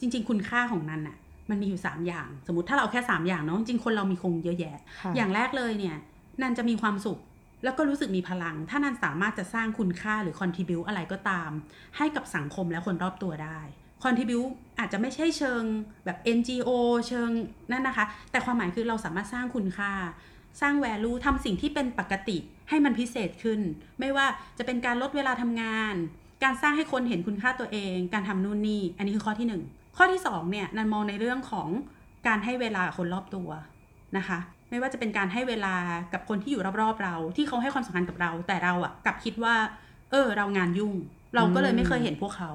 [0.00, 1.16] จริง ๆ คุณค่าของนันอะ
[1.52, 4.78] มันมีอยู่ 3 อย่าง สมมติถ้าเราแค่ 3 อย่างเนาะจริงคนเรามีคงเยอะแยะ
[5.16, 5.96] อย่างแรกเลยเนี่ย
[6.42, 7.18] นันจะมีความสุข
[7.64, 11.50] แล้วก็รู้สึกมีพลัง ถ้านันสามารถจะสร้างคุณค่าหรือคอนทิบิวอะไรก็ตาม
[11.96, 13.58] ให้กับสังคมและคนรอบตัวได้
[14.04, 14.40] คอนทิบิว
[14.78, 15.62] อาจจะไม่ใช่เชิง
[16.04, 16.70] แบบ NGO
[17.08, 17.30] เชิง
[17.72, 19.92] นั่นนะคะ แต่ความหมายคือเราสามารถสร้างคุณค่า
[20.60, 22.38] สร้างแวลูทำสิ่งที่เป็นปกติ
[22.68, 23.60] ให้มันพิเศษขึ้น
[24.00, 24.26] ไม่ว่า
[24.58, 25.94] จะเป็นการลดเวลาทำงาน
[26.44, 31.68] การสร้างให้คนเห็นคุณค่าตัวเอง การทำนู่นนี่ อันนี้คือข้อที่ 1 ข้อที่2เนี่ยนันมองในเรื่องของ
[32.26, 33.48] การให้เวลาคนรอบตัว
[34.16, 34.38] นะคะ
[34.70, 35.74] ไม่ว่าจะเป็นการให้เวลา
[36.12, 39.54] กับคนที่อยู่รอบๆเรา ที่เขาให้ความสำคัญกับเรา แต่เราอะกลับคิดว่า
[40.10, 40.94] เออ เรางานยุ่ง
[41.34, 42.52] เราก็เลยไม่เคยเห็นพวกเขา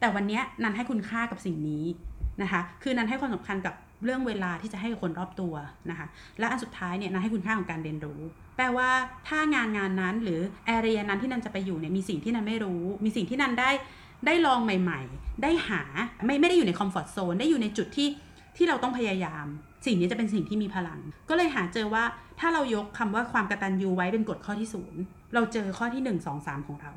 [0.00, 1.84] แต่วันนี้นันให้คุณค่ากับสิ่งนี้
[2.42, 3.74] นะคะ คือนันให้ความสำคัญกับ
[4.04, 5.54] เรื่องเวลาที่จะให้คนรอบตัว
[5.90, 6.06] นะคะ
[6.38, 8.20] และอันสุดท้ายเนี่ยนันให้คุณค่าของการเรียนรู้
[8.56, 8.88] แปลว่า
[9.28, 13.70] ถ้างานงานนั้นหรือแอเรียนั้นที่นันจะไปอยู่เนี่ยมีสิ่งที่นันไม่รู้ มีสิ่งที่นันได้
[14.26, 15.82] ได้ลองใหม่ ๆ ได้หา
[16.26, 18.08] ไม่ไม่ได้อยู่ในคอมฟอร์ทโซนได้อยู่ในจุดที่
[18.56, 19.44] ที่เราต้องพยายาม
[19.86, 22.04] สิ่งนี้จะเป็นสิ่งที่มีพลัง ก็เลยหาเจอว่า
[22.40, 25.00] ถ้าเรายกคำว่าความกตัญญูไว้เป็นกฎข้อที่ศูนย์
[25.34, 26.92] เราเจอข้อที่1 2 3ของเรา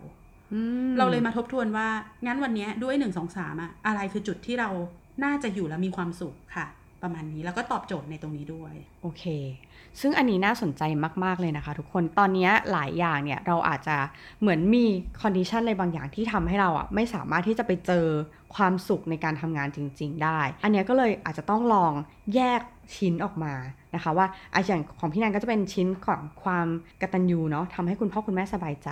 [0.54, 0.60] อื
[0.90, 1.88] มเราเลยมาทบทวนว่า
[2.26, 4.70] งั้นวันเนี้ยด้วยหนึ่งสองสามอะอะไรคือจุดที่เรา
[5.24, 6.66] น่าจะอยู่แล้วมีความสุขค่ะ
[7.04, 9.24] ประมาณนี้แล้วก็ตอบโจทย์ในตรงนี้ด้วย โอเค
[10.02, 10.84] ซึ่งอันนี้น่าสนใจ
[11.24, 13.98] มาก ๆ เลยนะคะ ทุกคนตอนนี้หลายอย่างเนี่ยเราอาจจะ
[14.42, 14.86] เหมือนมี
[15.22, 18.06] condition อะไรบางอย่างที่ทำให้เราอะไม่สามารถที่จะไปเจอ
[18.56, 21.94] ความสุขในการทำงานจริง ๆ ได้ อันเนี้ยก็เลยอาจจะต้องลอง
[22.36, 22.62] แยก
[22.96, 23.54] ชิ้นออกมา
[23.96, 26.68] นะคะว่าอะอย่างของพี่นันก็จะเป็นชิ้นของความ
[27.02, 28.90] กตัญญูเนาะทำให้คุณพ่อคุณแม่สบายใจ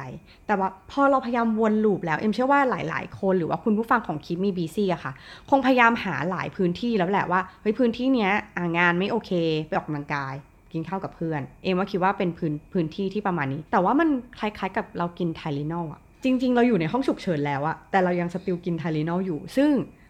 [0.47, 5.13] แต่ว่าพอเราพยายามวน loop แล้ว เอ็มเชื่อว่าหลาย ๆ คนหรือว่าคุณผู้ฟังของคลิปมีบีซี่อะค่ะ
[5.49, 8.31] คงพยายามหาหลายพื้นที่แล้วแหละว่าเฮ้ยพื้นที่เนี้ย
[8.77, 9.31] งานไม่โอเค
[9.67, 10.33] ไปออกกำลังกาย
[10.71, 19.69] กินข้าวกับเพื่อน เอ็มว่าคิดว่าเป็นพื้นพื้นที่ที่ประมาณนี้ แต่ว่ามันคล้าย ๆ กับเรากินไทลินอลอะ จริง ๆ เราอยู่ในห้องฉุกเฉินแล้วอะแต่เรายัง still กินไทลินอลอยู่ ซึ่ง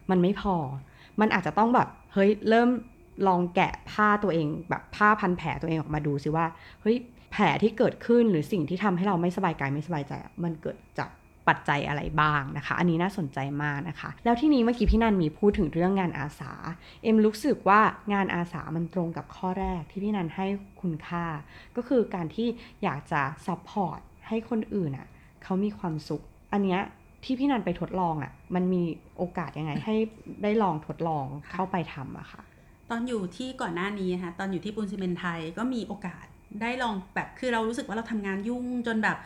[0.10, 0.56] มันไม่พอ
[1.20, 2.70] มันอาจจะต้องแบบ เฮ้ย เริ่ม
[3.28, 6.46] ลองแกะผ้าตัวเองแบบผ้าพันแผลตัวเองออกมาดูซิว่า
[6.82, 6.98] เฮ้ย
[7.32, 11.10] แผลที่เกิดขึ้นหรือสิ่งที่ทำให้เราไม่สบายกายไม่สบายใจ มันเกิดจาก
[11.48, 16.52] ปัจจัยอะไรบ้างนะคะ อันนี้น่าสนใจมากนะคะ แล้วทีนี้เมื่อกี้พี่นันมีพูดถึงเรื่องงานอาสา
[17.04, 17.82] เอ็มรู้สึกว่า
[18.14, 20.46] งานอาสามันตรงกับข้อแรกที่พี่นันให้
[20.82, 21.26] คุณค่า
[21.76, 22.48] ก็คือการที่
[22.84, 25.08] อยากจะ support ให้คนอื่นอะ
[25.44, 26.22] เขามีความสุข
[26.54, 26.82] อันเนี้ย
[27.24, 28.84] ที่พี่นันไปทดลองอะ มันมี
[29.18, 29.96] โอกาสยังไงให้
[30.44, 32.42] ได้ลองทดลองเข้าไปทำอะค่ะ
[32.90, 36.26] ตอนอยู่ที่ก่อนหน้านี้นะคะตอนอยู่ที่ปูนซีเมนต์ไทยก็มีโอกาส
[36.62, 39.18] ได้ลองแบบคือเรารู้สึกว่าเราทำงานยุ่งจนแบบ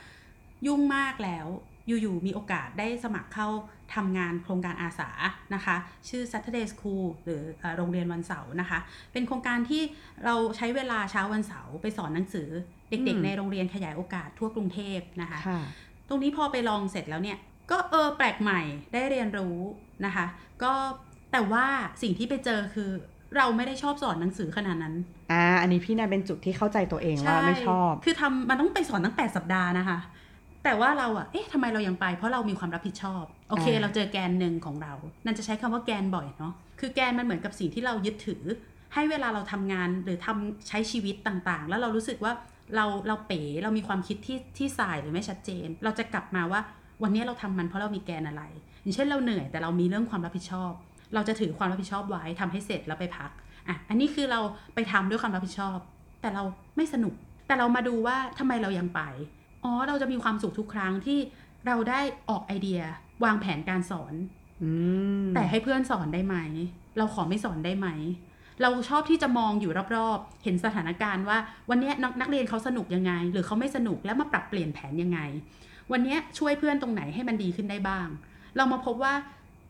[0.68, 1.48] ยุ่งมากแล้ว
[1.88, 3.48] อยู่ๆมีโอกาสได้สมัครเข้า
[3.96, 5.10] ทำงานโครงการอาสา
[5.56, 5.76] นะคะ
[6.10, 8.80] ชื่อ Saturday School หรือเอ่อโรงเรียนวันเสาร์นะคะ
[9.14, 9.82] เป็นโครงการที่
[10.26, 12.50] เราใช้เวลาเช้าวันเสาร์ไปสอนหนังสือ
[12.90, 15.62] เด็กอืมๆในโรงเรียนขยายโอกาสทั่วกรุงเทพนะคะค่ะ
[16.10, 17.38] ตรงนี้พอไปลองเสร็จแล้วเนี่ย
[17.72, 18.62] ก็เออแปลกใหม่
[18.94, 19.58] ได้เรียนรู้
[20.06, 20.26] นะคะ
[20.64, 20.74] ก็
[21.32, 21.66] แต่ว่า
[22.02, 22.90] สิ่งที่ไปเจอคือ
[23.38, 24.96] เราไม่ได้ชอบสอนหนังสือขนาดนั้น
[25.32, 30.00] อ่า อันนี้พี่นันเป็นจุดที่เข้าใจตัวเองว่าไม่ชอบ คือทำมันต้องไปสอนตั้ง8สัปดาห์นะคะ
[30.64, 34.94] แต่ว่าเราอะเอ๊ะทำไมเรายังไป เพราะเรามีความรับผิดชอบ โอเคอ่าเราเจอแกนหนึ่งของเรา
[35.26, 38.44] นั่นจะใช้คำว่าแกนบ่อยเนาะ คือแกนมันเหมือนกับสิ่งที่เรายึดถือ
[38.94, 42.34] ให้เวลาเราทำงานหรือทำใช้ชีวิตต่างๆ แล้วเรารู้สึกว่า
[42.76, 46.62] เราเราเป๋เรามีความคิดที่ที่สายหรือไม่ชัดเจน เราจะกลับมาว่า
[47.04, 48.44] วันนี้เราทำมันเพราะเรามีแกนอะไร
[48.82, 50.72] อย่างเช่นเราเหนื่อยแต่เรามีเรื่องความรับผิดชอบ
[51.14, 53.32] เราจะถือความรับผิดชอบไว้ทำให้เสร็จแล้วไปพัก
[53.68, 54.40] อะอันนี้คือเรา
[54.76, 55.78] ไปทำด้วยความรับผิดชอบ
[56.22, 56.44] แต่เรา
[56.76, 57.14] ไม่สนุก
[57.48, 59.02] แต่เรามาดูว่าทำไมเรายังไป
[59.64, 61.20] อ๋อเราจะมีความสุขทุกครั้งที่
[61.68, 62.82] เราได้ออกไอเดีย
[63.24, 64.14] วางแผนการสอน
[64.64, 64.70] อื
[65.24, 66.38] มแต่ให้เพื่อนสอนได้ไหม
[66.98, 67.88] เราขอไม่สอนได้ไหม
[68.62, 71.38] เราชอบที่จะมองอยู่รอบๆ เห็นสถานการณ์ว่า
[71.70, 75.20] วันเนี้ยนักนักเรียนเขาสนุกยังไง หรือเขาไม่สนุกแล้วมาปรับเปลี่ยนแผนยังไง
[75.92, 78.08] วันเนี้ยช่วยเพื่อนตรงไหนให้มันดีขึ้นได้บ้าง
[78.58, 79.14] เรามาพบว่า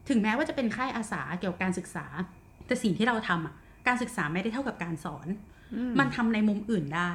[0.10, 2.06] ถึงแม้ว่าจะเป็นค่ายอาสาเกี่ยวกับการศึกษา
[2.68, 3.54] แต่สิ่งที่เราทำอะ
[3.88, 5.28] การศึกษาไม่ได้เท่ากับการสอน
[5.76, 7.14] อืมันทำในมุมอื่นได้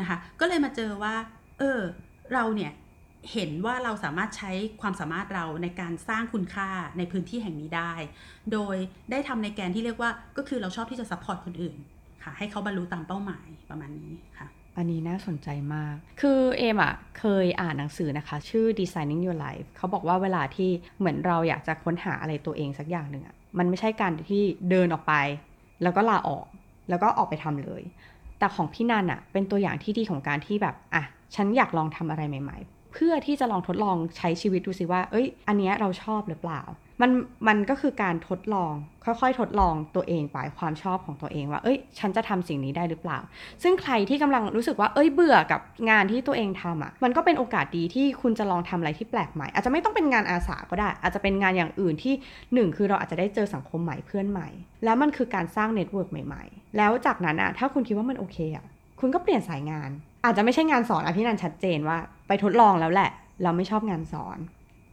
[0.00, 1.14] นะคะ ก็เลยมาเจอว่า
[1.58, 1.80] เออ
[2.32, 2.72] เราเนี่ย
[3.32, 7.92] เห็นว่าเราสามารถใช้ความสามารถเราในการสร้างคุณค่าในพื้นที่แห่งนี้ได้
[8.52, 8.76] โดย
[9.10, 11.76] ได้ทำในแกนที่เรียกว่าก็คือเราชอบที่จะ support คนอื่น
[12.22, 25.14] ค่ะ ให้เขาบรรลุตามเป้าหมายประมาณนี้ค่ะอันนี้น่าสนใจมาก คือเอมอะเคยอ่านหนังสือนะคะ ชื่อ Designing Your Life เขาบอกว่าเวลาที่เหมือนเราอยากจะค้นหาอะไรตัวเองสักอย่างหนึ่งอะ มันไม่ใช่การที่เดินออกไป
[25.82, 26.46] แล้วก็ลาออก
[26.88, 27.82] แล้วก็ออกไปทำเลย
[28.38, 36.62] แต่ของพี่นันอะ เป็นตัวอย่างที่ดีของการที่แบบ อะ ฉันอยากลองทำอะไรใหม่ ๆ เพื่อที่จะลองทดลองใช้ชีวิตดูสิว่า เอ้ย อันเนี้ยเราชอบหรือเปล่า
[37.02, 37.10] มัน
[37.48, 38.72] มันก็คือการทดลอง
[39.04, 43.18] ค่อยๆ ทดลองตัวเองไปความชอบของตัวเองว่า เอ้ย ฉันจะทำสิ่งนี้ได้หรือเปล่า
[43.62, 52.14] ซึ่งใครที่กำลังรู้สึกว่า เอ้ย เบื่อกับงานที่ตัวเองทำอะ มันก็เป็นโอกาสดีที่คุณจะลองทำอะไรที่แปลกใหม่ อาจจะไม่ต้องเป็นงานอาสาก็ได้ อาจจะเป็นงานอย่างอื่นที่
[52.54, 54.48] หนึ่งคือเราอาจจะได้เจอสังคมใหม่เพื่อนใหม่
[54.84, 58.64] แล้วมันคือการสร้าง network ใหม่ๆ แล้วจากนั้นอะ ถ้าคุณคิดว่ามันโอเคอะ
[59.00, 59.90] คุณก็เปลี่ยนสายงาน
[60.24, 63.10] อาจจะไม่ใช่งานสอนอะพี่นันชัดเจนว่า ไปทดลองแล้วแหละ
[63.42, 64.38] เราไม่ชอบงานสอน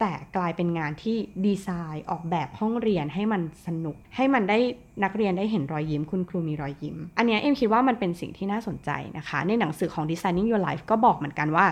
[0.00, 1.16] แต่กลายเป็นงานที่
[1.46, 4.58] ดีไซน์ออกแบบห้องเรียนให้มันสนุก ให้มันได้
[5.04, 11.66] นักเรียนได้เห็นรอยยิ้ม คุณครูมีรอยยิ้ม อันเนี้ยเอ็มคิดว่ามันเป็นสิ่งที่น่าสนใจนะคะ ในหนังสือของ Designing Your Life ก็บอกเหมือนกันว่า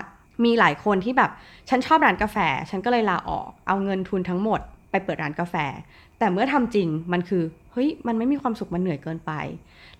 [0.45, 1.31] มีหลายคนที่แบบ
[1.69, 2.37] ฉันชอบร้านกาแฟ
[2.69, 4.61] ฉันก็เลยลาออก เอาเงินทุนทั้งหมด
[4.93, 5.55] ไปเปิดร้านกาแฟ
[6.19, 9.31] แต่เมื่อทำจริงมันคือเฮ้ยมันไม่มีความสุขมันเหนื่อยเกินไป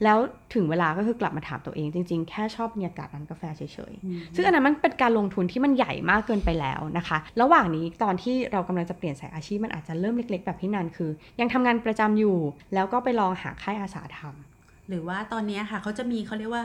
[0.03, 0.17] แล้ว
[0.53, 12.38] ถึงเวลาก็คือกลับมาถามตัวเองจริง ๆ แค่ชอบบรรยากาศร้านกาแฟเฉยๆ ซึ่งอันนั้นมันเป็นการลงทุนที่มันใหญ่มากเกินไปแล้วนะคะ ระหว่างนี้ตอนที่เรากำลังจะเปลี่ยนสายอาชีพมันอาจจะเริ่มเล็ก ๆ แบบพี่นันคือ ยังทำงานประจำอยู่
[12.73, 16.63] แล้วก็ไปลองหาค่ายอาสาทำหรือว่าตอนเนี้ยค่ะเขาจะมีเขาเรียกว่า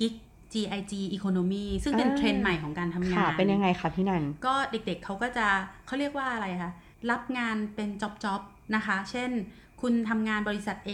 [0.00, 0.14] gig
[0.54, 5.46] GIG economy ซึ่งเป็นอ่าเทรนด์ใหม่ของการทำงาค่ะนเป็นยังไงคะพี่นัน ก็เด็กๆเขาก็จะ
[5.86, 6.70] เขาเรียกว่าอะไรคะ
[7.10, 8.42] รับงานเป็นจ็อบจ็อบ
[8.74, 9.30] นะคะ เช่น
[9.80, 10.90] คุณทำงานบริษัท A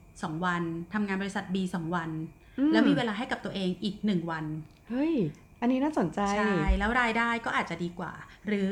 [0.00, 0.62] 2 วัน
[0.94, 2.10] ทำงานบริษัท B 2 วัน
[2.58, 4.44] อืมแล้วมีเวลาให้กับตัวเองอีก 1 วัน
[4.88, 5.14] เฮ้ย
[5.60, 8.12] อันนี้น่าสนใจ ใช่ แล้วรายได้ก็อาจจะดีกว่า
[8.48, 8.70] หรือ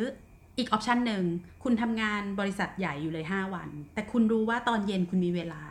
[0.59, 1.25] อีก option หนึ่ง
[1.65, 5.63] คุณทำงานบริษัทใหญ่อยู่เลย 5 วัน แต่คุณรู้ว่าตอนเย็นคุณมีเวลา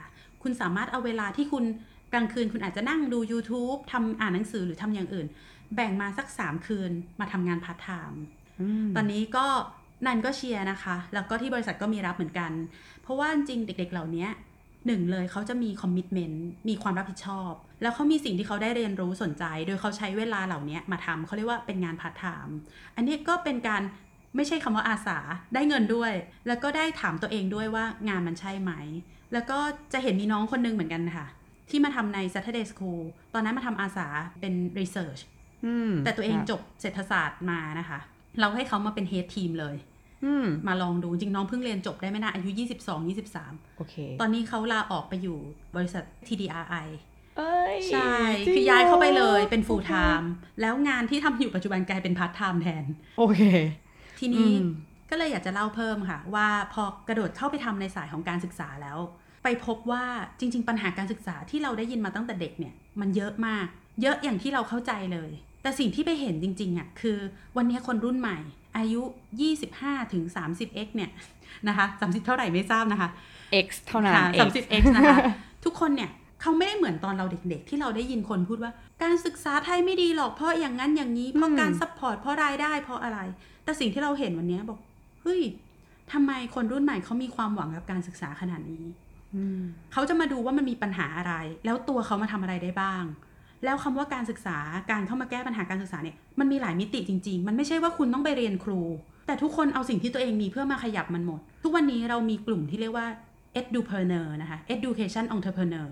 [0.44, 1.66] คุณสามารถเอาเวลาที่คุณ
[2.14, 5.28] กลางคืนคุณอาจจะนั่งดู YouTube ทำอ่านหนังสือหรือทำอย่างอื่น
[5.76, 8.22] แบ่งมาสัก 3 คืนมาทำงานพาร์ทไทม์
[8.96, 9.48] ตอนนี้ก็
[10.06, 12.52] นันก็เชียร์นะคะ แล้วก็ที่บริษัทก็มีรับเหมือนกัน
[13.02, 14.28] เพราะว่าจริงเด็ก ๆ เหล่านี้
[14.86, 22.58] หนึ่งเลยเขาจะมี commitment มีความรับผิดชอบ แล้วเขามีสิ่งที่เขาได้เรียนรู้สนใจ โดยเขาใช้เวลาเหล่านี้มาทำเขาเรียกว่าเป็นงานพาร์ทไทม์
[22.96, 23.82] อันนี้ก็เป็นการ
[24.36, 25.18] ไม่ใช่คำว่าอาสา
[25.54, 26.14] ได้เงินด้วย
[26.48, 28.72] แล้วก็ได้ถามตัวเองด้วยว่างานมันใช่ไหม
[29.34, 29.60] แล้วก็
[29.94, 31.28] จะเห็นมีน้องคนนึงเหมือนกันค่ะ
[31.70, 33.02] ที่มาทำใน Saturday School
[33.34, 34.08] ตอนนั้นมาทำอาสา
[34.40, 35.22] เป็น research
[36.04, 38.00] แต่ตัวเองจบเศรษฐศาสตร์มานะคะ
[38.40, 39.76] เราให้เขามาเป็น head team เลย
[40.68, 42.62] มาลองดูจริงน้องเพิ่งเรียนจบได้ไม่นานอายุ 22
[43.38, 45.38] 23 โอเค ตอนนี้เขาลาออกไปอยู่
[45.76, 46.88] บริษัท TDRI
[47.38, 48.16] เอ้ยใช่
[48.48, 50.28] คือย้ายเข้าไปเลยเป็น full time
[50.62, 52.86] แล้วงานที่ทำอยู่ปัจจุบันกลายเป็น part time แทน
[53.18, 53.42] โอเค
[54.20, 54.52] ทีนี้
[55.10, 58.98] ก็เลยอยากจะเล่าเพิ่มค่ะ ว่าพอกระโดดเข้าไปทำในสายของการศึกษาแล้ว
[59.44, 60.04] ไปพบว่า
[60.40, 63.66] จริง ๆ ปัญหาการศึกษาที่เราได้ยินมาตั้งแต่เด็กเนี่ย มันเยอะมาก
[64.02, 65.32] เยอะอย่างที่เราเข้าใจเลย
[65.66, 67.18] แต่สิ่งที่ไปเห็นจริงๆอะคือ
[67.58, 68.38] วันนี้คนรุ่นใหม่
[68.78, 69.02] อายุ
[69.58, 70.24] 25ถึง
[70.54, 71.12] 30 x เนี่ย
[71.68, 73.10] นะคะ30 เท่าไหร่ไม่ทราบนะคะ
[73.66, 75.18] x เท่านั้น30 x นะคะ
[75.66, 76.10] ทุกคนเนี่ย
[76.42, 78.72] เขาไม่ได้เหมือนตอนเราเด็กๆ ที่เราได้ยินคนพูดว่า
[79.04, 83.20] การศึกษาไทยไม่ดีหรอกเพราะอย่างนั้นอย่างนี้เพราะการ support เพราะรายได้เพราะอะไร
[83.64, 84.80] แต่สิ่งที่เราเห็นวันนี้บอก
[85.22, 85.42] เฮ้ย
[86.14, 88.86] ทำไมคนรุ่นใหม่เขามีความหวังกับการศึกษาขนาดนี้
[89.94, 91.34] เขาจะมาดูว่ามันมีปัญหาอะไร
[91.66, 93.04] แล้วตัวเขามาทำอะไรได้บ้าง
[93.66, 94.58] แล้วคำว่าการศึกษา
[94.92, 98.82] การเข้ามาแก้ปัญหาการศึกษาเนี่ยมันมีหลายมิติจริง ๆ มันไม่ใช่ว่าคุณต้องไปเรียนครู
[99.28, 103.08] แต่ทุกคนเอาสิ่งที่ตัวเองมีเพื่อมาขยับมันหมด ทุกวันนี้เรามีกลุ่มที่เรียกว่า
[103.60, 105.88] edupreneur นะคะ education entrepreneur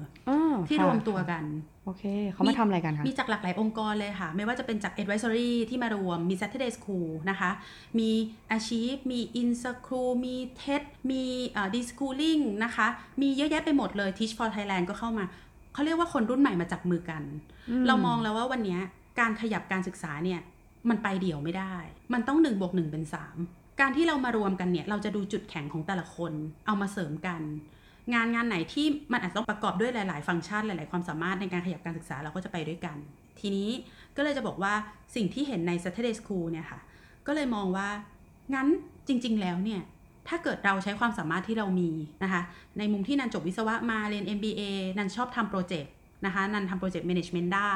[0.68, 1.44] ที่รวมตัวกัน
[1.86, 7.52] โอเค เขามาทำอะไรกันคะ มีจากหลากหลายองค์กรเลยค่ะ ไม่ว่าจะเป็นจาก advisory ที่มารวม มี Saturday School นะคะ
[8.00, 8.10] มี
[8.56, 11.24] Achieve มี Inschool มี TED มี
[11.76, 12.88] Deschooling นะคะ
[13.22, 15.26] มีเยอะแยะไปหมดเลย Teach for Thailand ก็เข้ามา
[15.74, 17.24] เขาเรียกว่าคนรุ่นใหม่มาจับมือกัน
[17.88, 18.78] เรามองแล้วว่าวันนี้
[19.20, 20.40] การขยับการศึกษาเนี่ย
[20.90, 21.76] มันไปเดี่ยวไม่ได้
[22.14, 23.04] มันต้อง1บวก1เป็น
[23.42, 26.34] 3 การที่เรามารวมกันเนี่ยเราจะดูจุดแข็งของแต่ละคน
[26.66, 27.42] เอามาเสริมกัน
[28.14, 32.98] งานงานไหนที่มันอาจต้องประกอบด้วยหลาย ๆ ฟังก์ชันหลาย ๆ ความสามารถในการขยับการศึกษาเราก็จะไปด้วยกัน
[33.40, 33.70] ทีนี้
[34.18, 34.74] ก็เลยจะบอกว่า
[35.16, 36.80] สิ่งที่เห็นใน Saturday School เนี่ยค่ะ
[37.28, 37.88] ก็เลยมองว่า
[38.54, 38.68] งั้น
[39.08, 39.82] จริง ๆ แล้วเนี่ย
[40.28, 41.92] ถ้าเกิดเราใช้ความสามารถที่เรามี
[42.24, 42.42] นะคะ
[42.78, 44.62] ในมุมที่นันจบวิศวะมาเรียน MBA
[44.98, 45.94] นันชอบทำโปรเจกต์
[46.26, 47.76] นะคะ นันทำโปรเจกต์ management ได้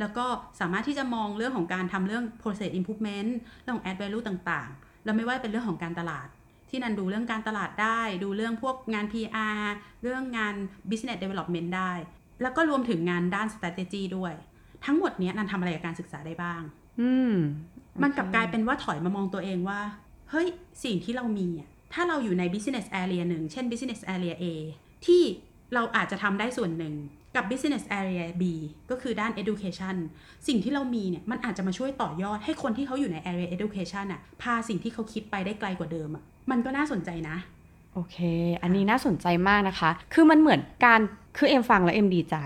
[0.00, 0.26] แล้วก็
[0.60, 3.30] สามารถที่จะมองเรื่องของการทำเรื่อง process improvement
[3.62, 6.28] เรื่องของ add value ต่างๆ แล้วไม่ว่าเป็นเรื่องของการตลาด
[6.70, 9.58] ที่นันดูเรื่องการตลาดได้ ดูเรื่องพวกงาน PR
[10.02, 10.54] เรื่องงาน
[10.90, 11.92] business development ได้
[12.42, 14.32] แล้วก็รวมถึงงานด้าน strategy ด้วย
[14.84, 16.62] ทั้งหมดนี้นันทำอะไรกับการศึกษาได้บ้าง
[17.00, 17.34] อืม
[18.02, 19.80] มันกลับกลายเป็นว่าถอยมามองตัวเองว่า
[20.30, 20.46] เฮ้ย
[20.84, 24.44] สิ่งที่เรามีอะ ถ้าเราอยู่ใน business area หนึ่ง เช่น business area A
[25.06, 25.22] ที่
[25.74, 26.94] เราอาจจะทำได้ส่วนหนึ่ง
[27.36, 28.42] กับ business area B
[28.90, 29.96] ก็คือด้าน education
[30.48, 37.36] สิ่งที่เรามีเนี่ย มันอาจจะมาช่วยต่อยอดให้คนที่เขาอยู่ใน area education อะพาสิ่งที่เขาคิดไปได้ไกลกว่าเดิมอะมันก็น่าสนใจนะ
[37.94, 38.16] โอเค
[38.62, 41.00] อันนี้น่าสนใจมากนะคะ คือมันเหมือนการ
[41.38, 42.36] คือเอ็มฟังแล้วเอ็มดีใจ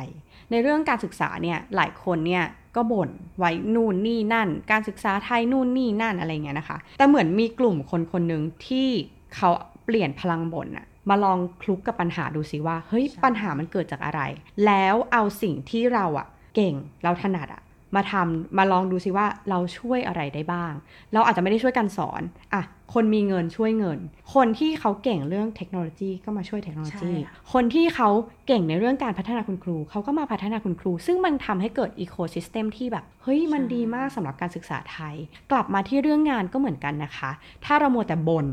[0.51, 2.45] ในเรื่องการศึกษาเนี่ย หลายคนเนี่ย
[2.77, 8.89] ก็บ่นไว้นู่นนี่นั่น การศึกษาไทยนู่นนี่นั่นอะไรเงี้ยนะคะ แต่เหมือนมีกลุ่มคนคนหนึ่งที่
[9.37, 9.51] เขา
[9.85, 14.21] เปลี่ยนพลังบ่นอะมาลองคลุกกับปัญหาดูสิว่า เฮ้ยปัญหามันเกิดจากอะไร
[14.67, 17.63] แล้วเอาสิ่งที่เราอะเก่งเราถนัดอะ
[17.97, 20.73] มาทำมาลองดูสิว่าเราช่วยอะไรได้บ้าง
[21.13, 22.23] เราอาจจะไม่ได้ช่วยกันสอน
[22.55, 22.63] อะ
[22.95, 23.99] คนมีเงินช่วยเงิน
[24.35, 27.13] คนที่เขาเก่งเรื่องเทคโนโลยีก็มาช่วยเทคโนโลยี
[27.53, 28.09] คนที่เขา
[28.47, 35.15] เก่งในเรื่องการพัฒนาคุณครู เขาก็มาพัฒนาคุณครู ซึ่งมันทำให้เกิดอีโคซิสเต็มที่แบบ เฮ้ย มันดีมากสำหรับการศึกษาไทย
[35.51, 37.31] กลับมาที่เรื่องงานก็เหมือนกันนะคะ
[37.65, 38.47] ถ้าเราโมวแต่บน่น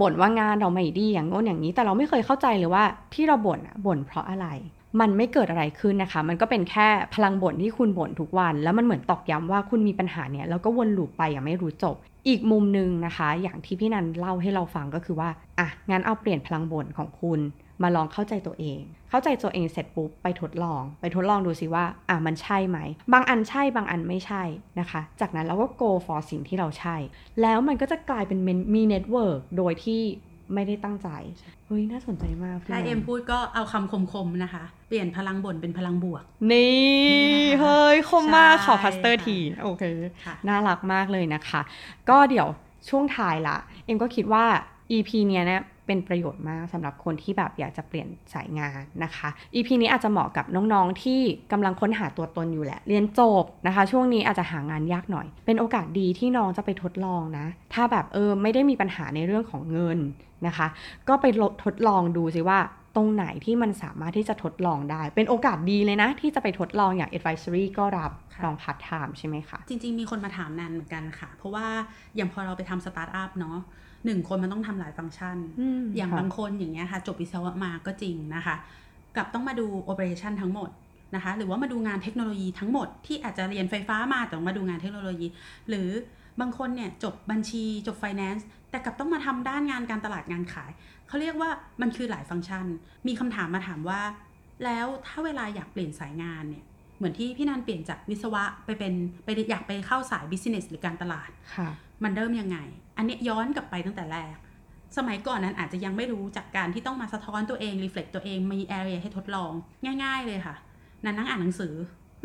[0.00, 4.46] บ่นว่างานเราไม่ดีอย่างโน้นอย่างนี้ แต่เราไม่เคยเข้าใจเลยว่าที่เราบ่นอะบ่นเพราะอะไร
[5.00, 11.96] มันไม่เกิดอะไรขึ้นนะคะ มันก็เป็นแค่พลังบ่นที่คุณบ่นทุกวัน แล้วมันเหมือนตอกย้ำว่าคุณมีปัญหาเนี่ยแล้วก็วนลูปไปอย่างไม่รู้จบ
[12.28, 15.28] อีกมุมหนึ่งนะคะ อย่างที่พี่นันเล่าให้เราฟังก็คือว่า
[15.58, 17.40] อะงั้นเอาเปลี่ยนพลังบ่นของคุณ
[17.82, 18.80] มาลองเข้าใจตัวเอง
[19.14, 22.78] เข้าใจตัวเองเสร็จปุ๊บไปทดลอง ไปทดลองดูสิว่าอะมันใช่ไหม
[23.12, 24.42] บางอันใช่บางอันไม่ใช่
[24.80, 26.96] นะคะ จากนั้นเราก็ go for สิ่งที่เราใช่
[27.42, 28.38] แล้วมันก็จะกลายเป็น
[28.74, 30.02] มี network โดยที่
[30.54, 31.08] ไม่ได้ตั้งใจ
[31.66, 36.22] เฮ้ย น่าสนใจมากถ้าเอ็มพูดก็เอาคำคมๆนะคะ เปลี่ยนพลังบ่นเป็นพลังบวก
[36.52, 36.74] นี่
[37.60, 39.82] เฮ้ย คมมากขอคัสเตอร์ที โอเค
[40.48, 41.60] น่ารักมากเลยนะคะ
[42.10, 42.48] ก็เดี๋ยว
[42.88, 44.44] ช่วงท้ายละ เอ็มก็คิดว่า
[44.92, 51.20] EP เนี้ยเนี่ย เป็นประโยชน์มากสำหรับคนที่แบบอยากจะเปลี่ยนสายงานนะคะ EP นี้อาจจะเหมาะกับน้องๆที่
[51.52, 59.98] กำลังค้นหาตัวตนอยู่แหละ เรียนจบนะคะ ช่วงนี้อาจจะหางานยากหน่อย เป็นโอกาสดีที่น้องจะไปทดลองนะ ถ้าแบบเออไม่ได้มีปัญหาในเรื่องของเงิน
[60.46, 60.66] นะคะ
[61.08, 61.26] ก็ไป
[61.64, 62.60] ทดลองดูสิว่า
[62.96, 68.12] ตรงไหนที่มันสามารถที่จะทดลองได้ เป็นโอกาสดีเลยนะ ที่จะไปทดลองอย่าง advisory ก็รับ
[68.44, 71.66] ลองพัดไทม์ใช่ไหมคะ จริง ๆ มีคนมาถามนันเหมือนกันค่ะ เพราะว่า
[72.16, 73.58] อย่างพอเราไปทำสตาร์ทอัพเนาะ
[74.04, 75.36] หนึ่งคนมันต้องทำหลายฟังก์ชัน
[75.96, 78.56] อย่างบางคนอย่างเงี้ยค่ะ จบวิศวะมาก็จริงนะคะ
[79.16, 80.70] กับต้องมาดูโอเปอเรชันทั้งหมด
[81.14, 85.26] นะคะ หรือว่ามาดูงานเทคโนโลยีทั้งหมดที่อาจจะเรียนไฟฟ้ามาแต่มาดูงานเทคโนโลยี
[85.68, 85.88] หรือ
[86.40, 90.70] บางคนเนี่ยจบบัญชีจบไฟแนนซ์แต่กับต้องมาทำด้านงานการตลาดงานขาย
[91.08, 92.66] เขาเรียกว่ามันคือหลายฟังก์ชัน
[93.06, 94.00] มีคำถามมาถามว่า
[94.64, 96.73] แล้วถ้าเวลาอยากเปลี่ยนสายงานเนี่ยเห
[97.04, 101.68] มือนที่พี่นันเปลี่ยนจากวิศวะไปเป็นไปอยากไปเข้าสาย business หรือการตลาดค่ะ
[102.04, 102.58] มันเริ่มยังไง
[102.96, 104.36] อันนี้ย้อนกลับไปตั้งแต่แรก
[104.96, 109.52] สมัยก่อนนั้นอาจจะยังไม่รู้จากการที่ต้องมาสะท้อนตัวเอง reflect ตัวเองมี area ให้ทดลอง
[110.04, 110.56] ง่าย ๆ เลยค่ะ
[111.04, 111.74] นันนั่งอ่านหนังสือ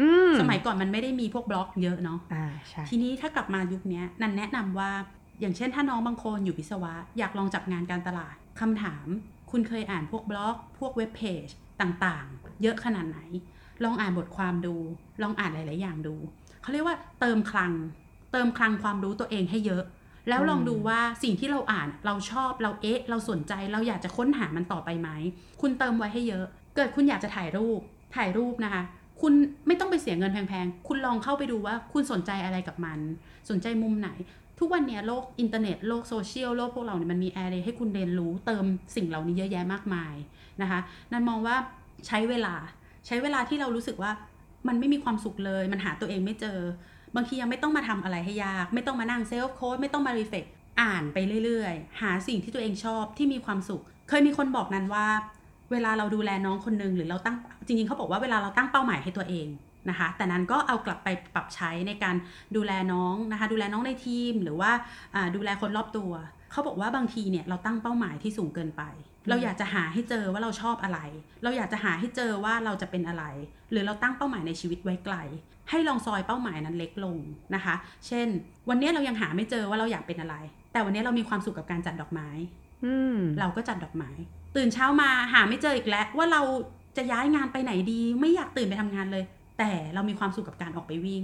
[0.02, 4.92] อืมสมัยก่อนมันไม่ได้มีพวกบล็อกเยอะเนาะอ่าใช่ทีนี้ถ้ากลับมายุคนี้นันแนะนำว่า
[5.42, 9.06] อย่างเช่นถ้าน้องบางคนอยู่วิศวะ อยากลองจับงานการตลาดคำถาม
[9.52, 11.48] คุณเคยอ่านพวกบล็อก พวก web page
[11.82, 13.20] ต่างๆ เยอะขนาดไหน
[13.84, 14.76] ลองอ่านบทความดู
[15.22, 16.16] ลองอ่านหลาย ๆ อย่างดู
[16.62, 17.74] เขาเรียกว่าเติมคลัง
[18.32, 19.84] เติมคลังความรู้ตัวเองให้เยอะ
[20.30, 25.10] แล้วลองดูว่าสิ่งที่เราอ่านเราชอบเราเอ๊ะ เราสนใจเราอยากจะค้นหามันต่อไปไหม
[25.62, 27.80] คุณเติมไว้ให้เยอะ เกิดคุณอยากจะถ่ายรูป
[28.16, 28.84] ถ่ายรูปนะคะ
[29.22, 29.34] คุณ
[29.68, 33.00] ไม่ต้องไปเสียเงินแพง ๆ คุณลองเข้าไปดูว่าคุณสนใจอะไรกับมัน
[33.50, 34.10] สนใจมุมไหน
[34.60, 38.66] ทุกวันนี้โลกอินเทอร์เน็ตโลกโซเชียลโลกพวกเราเนี่ยมันมี area ให้คุณเรียนรู้เติม
[38.96, 40.14] สิ่งเหล่านี้เยอะแยะมากมาย
[40.62, 40.80] นะคะ
[41.12, 41.56] นันมองว่า
[42.08, 42.54] ใช้เวลา
[43.10, 44.12] ใช้เวลาที่เรารู้สึกว่า
[44.68, 46.60] มันไม่มีความสุขเลย มันหาตัวเองไม่เจอ
[47.16, 50.46] บางทียังไม่ต้องมาทำอะไรให้ยาก ไม่ต้องมานั่งเซลฟ์โค้ดไม่ต้องมารีเฟก
[50.82, 55.08] อ่านไปเรื่อยๆ หาสิ่งที่ตัวเองชอบที่มีความสุข เคยมีคนบอกนั้นว่า
[55.72, 57.36] เวลาเราดูแลน้องคนหนึ่งหรือเราตั้ง
[57.68, 59.48] จริงๆเขาบอกว่าเวลาเราตั้งเป้าหมายให้ตัวเอง
[59.90, 62.16] นะคะ แต่นั้นก็เอากลับไปปรับใช้ในการ
[62.56, 64.72] ดูแลน้องนะคะ ดูแลน้องในทีมหรือว่า
[65.36, 66.12] ดูแลคนรอบตัว
[66.52, 68.84] เขาบอกว่าบางทีเนี่ยเราตั้งเป้าหมายที่สูงเกินไป
[69.30, 71.00] เราอยากจะหาให้เจอว่าเราชอบอะไร
[71.44, 73.24] เราอยากจะหาให้เจอว่าเราจะเป็นอะไร
[73.72, 75.16] หรือเราตั้งเป้าหมายในชีวิตไว้ไกล
[75.70, 77.18] ให้ลองซอยเป้าหมายนั้นเล็กลง
[77.56, 77.76] นะคะ
[78.08, 78.28] เช่น
[78.70, 80.36] วันนี้เรายังหาไม่เจอว่าเราอยากเป็นอะไร
[80.72, 82.30] แต่วันนี้เรามีความสุขกับการจัดดอกไม้
[82.86, 84.12] อืมเราก็จัดดอกไม้
[84.56, 86.42] ตื่นเช้ามาหาไม่เจออีกแล้วว่าเรา
[86.98, 89.24] จะย้ายงานไปไหนดี ไม่อยากตื่นไปทำงานเลย
[89.60, 91.24] แต่เรามีความสุขกับการออกไปวิ่ง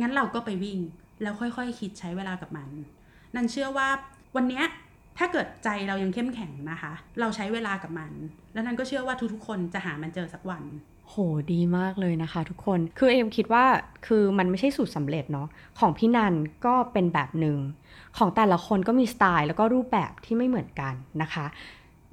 [0.00, 0.78] งั้นเราก็ไปวิ่ง
[1.22, 2.68] แล้วค่อยๆคคิดใช้เวลากับมัน
[3.34, 3.88] นันเชื่อว่า
[4.36, 4.64] วันเนี้ย
[5.18, 8.10] ถ้าเกิดใจเรายังเข้มแข็งนะคะ เราใช้เวลากับมัน
[8.52, 10.62] แล้วนันก็เชื่อว่าทุกๆ คนจะหามันเจอสักวัน
[11.08, 11.14] โห
[11.52, 13.64] ดีมากเลยนะคะ ทุกคนคือเอ็มคิดว่า
[14.06, 15.48] คือมันไม่ใช่สูตรสำเร็จเนาะ
[15.78, 16.34] ของพี่นัน
[16.66, 17.58] ก็เป็นแบบหนึ่ง
[18.18, 21.46] ของแต่ละคนก็มีสไตล์แล้วก็รูปแบบที่ไม่เหมือนกันนะคะ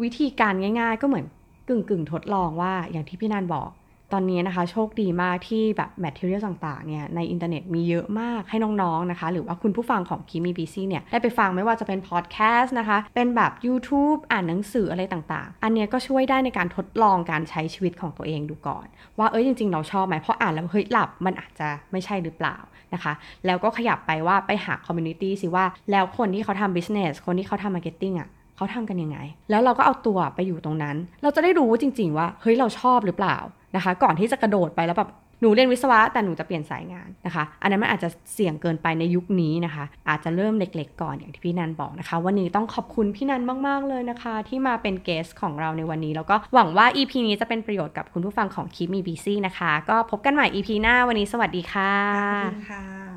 [0.04, 1.26] วิธีการง่าย ๆ ก็เหมือน
[1.68, 3.70] กึ่งกึ่งๆทดลองว่าอย่างที่พี่นันบอก
[4.14, 18.86] ตอนนี้นะคะโชคดีมากที่แบบ material ต่างๆเนี่ยในอินเทอร์เน็ตมีเยอะมากให้น้องๆนะคะ หรือว่าคุณผู้ฟังของคิมีบีซีเนี่ยได้ไปฟังไม่ว่าจะเป็นพอดแคสต์นะคะ เป็นแบบ YouTube อ่านหนังสืออะไรต่างๆ อันเนี้ยก็ช่วยได้ในการทดลองการใช้ชีวิตของตัวเองดูก่อน
[19.20, 22.58] ว่าเอ้ยจริง ๆ เราชอบไหมเพราะอ่านแล้วเฮ้ยหลับมันอาจจะไม่ใช่หรือเปล่า
[22.94, 23.14] นะคะ
[23.46, 28.30] แล้วก็ขยับไปว่าไปหา community สิว่าแล้วคนที่เขาทำ business คนที่เขาทำ marketing อะ
[28.64, 33.38] เขาทำกันยังไง แล้วเราก็เอาตัวไปอยู่ตรงนั้น เราจะได้รู้จริง ๆ ว่าเฮ้ยเราชอบหรือเปล่า
[33.76, 35.10] นะคะ ก่อนที่จะกระโดดไปแล้วแบบ
[35.42, 53.13] หนูเรียนวิศวะแต่หนูจะเปลี่ยนสายงานนะคะ อันนั้นมันอาจจะเสี่ยงเกินไปในยุคนี้นะคะ อาจจะเริ่มเล็กๆก่อนอย่างที่พี่นันบอกนะคะ วันนี้ต้องขอบคุณพี่นันมากๆเลยนะคะ ที่มาเป็นเกสของเราในวันนี้ แล้วก็หวังว่า EP นี้จะเป็นประโยชน์กับคุณผู้ฟังของคิมีบีซีนะคะ ก็พบกันใหม่ EP หน้าวันนี้สวัสดีค่ะขอบคุณค่ะ